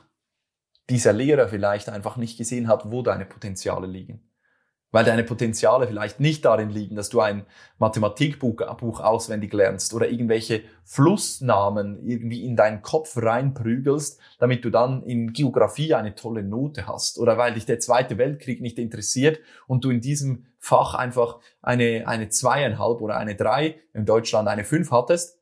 dieser 0.89 1.13
Lehrer 1.13 1.47
vielleicht 1.47 1.89
einfach 1.89 2.17
nicht 2.17 2.37
gesehen 2.37 2.67
hat, 2.67 2.91
wo 2.91 3.01
deine 3.01 3.25
Potenziale 3.25 3.87
liegen 3.87 4.21
weil 4.95 5.03
deine 5.03 5.25
Potenziale 5.25 5.87
vielleicht 5.87 6.21
nicht 6.21 6.45
darin 6.45 6.69
liegen, 6.69 6.95
dass 6.95 7.09
du 7.09 7.19
ein 7.19 7.45
Mathematikbuch 7.79 8.55
Buch 8.77 9.01
auswendig 9.01 9.51
lernst 9.51 9.93
oder 9.93 10.07
irgendwelche 10.07 10.61
Flussnamen 10.85 11.99
irgendwie 12.07 12.45
in 12.45 12.55
deinen 12.55 12.81
Kopf 12.81 13.17
reinprügelst, 13.17 14.21
damit 14.39 14.63
du 14.63 14.69
dann 14.69 15.03
in 15.03 15.33
Geografie 15.33 15.93
eine 15.95 16.15
tolle 16.15 16.43
Note 16.43 16.87
hast 16.87 17.19
oder 17.19 17.37
weil 17.37 17.55
dich 17.55 17.65
der 17.65 17.79
Zweite 17.79 18.17
Weltkrieg 18.17 18.61
nicht 18.61 18.79
interessiert 18.79 19.39
und 19.67 19.83
du 19.83 19.89
in 19.89 19.99
diesem 19.99 20.45
Fach 20.59 20.93
einfach 20.93 21.39
eine, 21.61 22.07
eine 22.07 22.29
zweieinhalb 22.29 23.01
oder 23.01 23.17
eine 23.17 23.35
drei, 23.35 23.75
in 23.93 24.05
Deutschland 24.05 24.47
eine 24.47 24.63
fünf 24.63 24.91
hattest. 24.91 25.41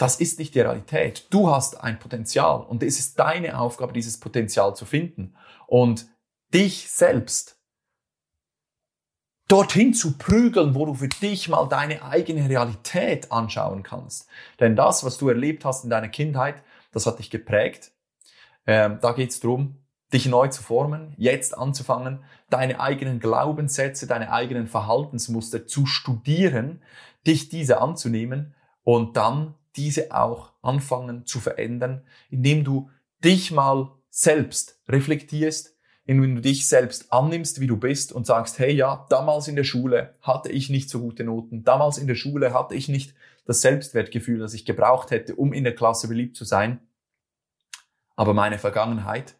Das 0.00 0.18
ist 0.18 0.38
nicht 0.38 0.54
die 0.54 0.60
Realität. 0.60 1.26
Du 1.28 1.50
hast 1.50 1.78
ein 1.84 1.98
Potenzial 1.98 2.62
und 2.62 2.82
es 2.82 2.98
ist 2.98 3.18
deine 3.18 3.58
Aufgabe, 3.58 3.92
dieses 3.92 4.18
Potenzial 4.18 4.74
zu 4.74 4.86
finden 4.86 5.36
und 5.66 6.06
dich 6.54 6.90
selbst 6.90 7.60
dorthin 9.46 9.92
zu 9.92 10.16
prügeln, 10.16 10.74
wo 10.74 10.86
du 10.86 10.94
für 10.94 11.08
dich 11.08 11.50
mal 11.50 11.68
deine 11.68 12.02
eigene 12.02 12.48
Realität 12.48 13.30
anschauen 13.30 13.82
kannst. 13.82 14.26
Denn 14.58 14.74
das, 14.74 15.04
was 15.04 15.18
du 15.18 15.28
erlebt 15.28 15.66
hast 15.66 15.84
in 15.84 15.90
deiner 15.90 16.08
Kindheit, 16.08 16.62
das 16.92 17.04
hat 17.04 17.18
dich 17.18 17.28
geprägt. 17.28 17.92
Ähm, 18.66 19.00
da 19.02 19.12
geht 19.12 19.32
es 19.32 19.40
darum, 19.40 19.84
dich 20.14 20.24
neu 20.24 20.48
zu 20.48 20.62
formen, 20.62 21.12
jetzt 21.18 21.54
anzufangen, 21.54 22.24
deine 22.48 22.80
eigenen 22.80 23.20
Glaubenssätze, 23.20 24.06
deine 24.06 24.32
eigenen 24.32 24.66
Verhaltensmuster 24.66 25.66
zu 25.66 25.84
studieren, 25.84 26.82
dich 27.26 27.50
diese 27.50 27.82
anzunehmen 27.82 28.54
und 28.82 29.18
dann 29.18 29.56
diese 29.76 30.14
auch 30.14 30.52
anfangen 30.62 31.26
zu 31.26 31.40
verändern, 31.40 32.02
indem 32.30 32.64
du 32.64 32.90
dich 33.22 33.50
mal 33.50 33.92
selbst 34.10 34.80
reflektierst, 34.88 35.76
indem 36.04 36.36
du 36.36 36.40
dich 36.40 36.66
selbst 36.66 37.12
annimmst, 37.12 37.60
wie 37.60 37.66
du 37.66 37.76
bist 37.76 38.12
und 38.12 38.26
sagst, 38.26 38.58
hey 38.58 38.72
ja, 38.72 39.06
damals 39.10 39.48
in 39.48 39.56
der 39.56 39.64
Schule 39.64 40.14
hatte 40.22 40.50
ich 40.50 40.70
nicht 40.70 40.90
so 40.90 41.00
gute 41.00 41.24
Noten, 41.24 41.62
damals 41.62 41.98
in 41.98 42.06
der 42.06 42.16
Schule 42.16 42.52
hatte 42.52 42.74
ich 42.74 42.88
nicht 42.88 43.14
das 43.44 43.60
Selbstwertgefühl, 43.60 44.38
das 44.38 44.54
ich 44.54 44.64
gebraucht 44.64 45.10
hätte, 45.10 45.36
um 45.36 45.52
in 45.52 45.64
der 45.64 45.74
Klasse 45.74 46.08
beliebt 46.08 46.36
zu 46.36 46.44
sein. 46.44 46.80
Aber 48.16 48.34
meine 48.34 48.58
Vergangenheit 48.58 49.36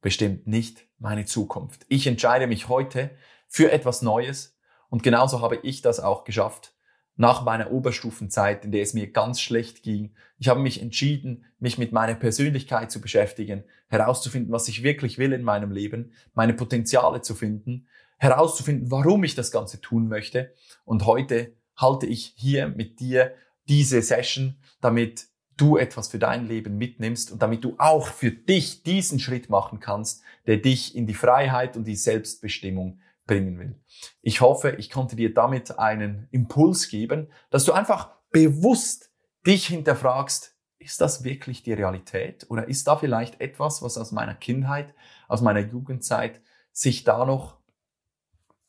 bestimmt 0.00 0.46
nicht 0.46 0.86
meine 0.98 1.24
Zukunft. 1.24 1.86
Ich 1.88 2.06
entscheide 2.06 2.46
mich 2.46 2.68
heute 2.68 3.10
für 3.48 3.70
etwas 3.70 4.02
Neues 4.02 4.56
und 4.88 5.02
genauso 5.02 5.40
habe 5.40 5.56
ich 5.62 5.82
das 5.82 6.00
auch 6.00 6.24
geschafft 6.24 6.73
nach 7.16 7.44
meiner 7.44 7.70
Oberstufenzeit, 7.70 8.64
in 8.64 8.72
der 8.72 8.82
es 8.82 8.94
mir 8.94 9.10
ganz 9.10 9.40
schlecht 9.40 9.82
ging. 9.82 10.14
Ich 10.38 10.48
habe 10.48 10.60
mich 10.60 10.82
entschieden, 10.82 11.44
mich 11.58 11.78
mit 11.78 11.92
meiner 11.92 12.14
Persönlichkeit 12.14 12.90
zu 12.90 13.00
beschäftigen, 13.00 13.64
herauszufinden, 13.88 14.52
was 14.52 14.68
ich 14.68 14.82
wirklich 14.82 15.18
will 15.18 15.32
in 15.32 15.42
meinem 15.42 15.70
Leben, 15.70 16.12
meine 16.34 16.54
Potenziale 16.54 17.22
zu 17.22 17.34
finden, 17.34 17.86
herauszufinden, 18.18 18.90
warum 18.90 19.22
ich 19.24 19.34
das 19.34 19.52
Ganze 19.52 19.80
tun 19.80 20.08
möchte. 20.08 20.52
Und 20.84 21.06
heute 21.06 21.52
halte 21.76 22.06
ich 22.06 22.34
hier 22.36 22.68
mit 22.68 23.00
dir 23.00 23.34
diese 23.68 24.02
Session, 24.02 24.56
damit 24.80 25.26
du 25.56 25.76
etwas 25.76 26.08
für 26.08 26.18
dein 26.18 26.48
Leben 26.48 26.78
mitnimmst 26.78 27.30
und 27.30 27.42
damit 27.42 27.62
du 27.62 27.76
auch 27.78 28.08
für 28.08 28.32
dich 28.32 28.82
diesen 28.82 29.20
Schritt 29.20 29.48
machen 29.48 29.78
kannst, 29.78 30.22
der 30.46 30.56
dich 30.56 30.96
in 30.96 31.06
die 31.06 31.14
Freiheit 31.14 31.76
und 31.76 31.84
die 31.84 31.96
Selbstbestimmung 31.96 32.98
bringen 33.26 33.58
will. 33.58 33.80
Ich 34.22 34.40
hoffe, 34.40 34.72
ich 34.78 34.90
konnte 34.90 35.16
dir 35.16 35.32
damit 35.32 35.78
einen 35.78 36.28
Impuls 36.30 36.88
geben, 36.88 37.28
dass 37.50 37.64
du 37.64 37.72
einfach 37.72 38.10
bewusst 38.30 39.10
dich 39.46 39.66
hinterfragst, 39.66 40.56
ist 40.78 41.00
das 41.00 41.24
wirklich 41.24 41.62
die 41.62 41.72
Realität 41.72 42.46
oder 42.50 42.68
ist 42.68 42.86
da 42.86 42.96
vielleicht 42.96 43.40
etwas, 43.40 43.82
was 43.82 43.96
aus 43.96 44.12
meiner 44.12 44.34
Kindheit, 44.34 44.94
aus 45.28 45.40
meiner 45.40 45.60
Jugendzeit 45.60 46.42
sich 46.72 47.04
da 47.04 47.24
noch 47.24 47.58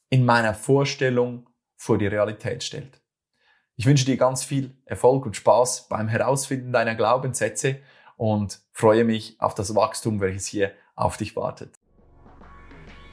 in 0.09 0.23
meiner 0.23 0.53
Vorstellung 0.53 1.49
vor 1.75 1.97
die 1.97 2.07
Realität 2.07 2.63
stellt. 2.63 3.01
Ich 3.75 3.85
wünsche 3.85 4.05
dir 4.05 4.15
ganz 4.15 4.43
viel 4.43 4.77
Erfolg 4.85 5.25
und 5.25 5.35
Spaß 5.35 5.89
beim 5.89 6.07
Herausfinden 6.07 6.71
deiner 6.71 6.95
Glaubenssätze 6.95 7.79
und 8.15 8.61
freue 8.71 9.03
mich 9.03 9.35
auf 9.41 9.53
das 9.53 9.75
Wachstum, 9.75 10.21
welches 10.21 10.45
hier 10.45 10.71
auf 10.95 11.17
dich 11.17 11.35
wartet. 11.35 11.77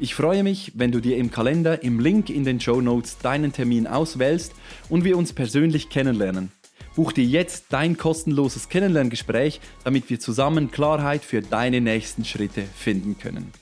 Ich 0.00 0.14
freue 0.14 0.44
mich, 0.44 0.72
wenn 0.76 0.92
du 0.92 1.00
dir 1.00 1.16
im 1.16 1.32
Kalender 1.32 1.82
im 1.82 1.98
Link 1.98 2.30
in 2.30 2.44
den 2.44 2.60
Show 2.60 2.80
Notes 2.80 3.18
deinen 3.18 3.52
Termin 3.52 3.88
auswählst 3.88 4.52
und 4.88 5.02
wir 5.02 5.18
uns 5.18 5.32
persönlich 5.32 5.88
kennenlernen. 5.88 6.52
Buch 6.94 7.10
dir 7.10 7.24
jetzt 7.24 7.66
dein 7.70 7.96
kostenloses 7.96 8.68
Kennenlerngespräch, 8.68 9.60
damit 9.82 10.08
wir 10.08 10.20
zusammen 10.20 10.70
Klarheit 10.70 11.24
für 11.24 11.42
deine 11.42 11.80
nächsten 11.80 12.24
Schritte 12.24 12.62
finden 12.62 13.18
können. 13.18 13.52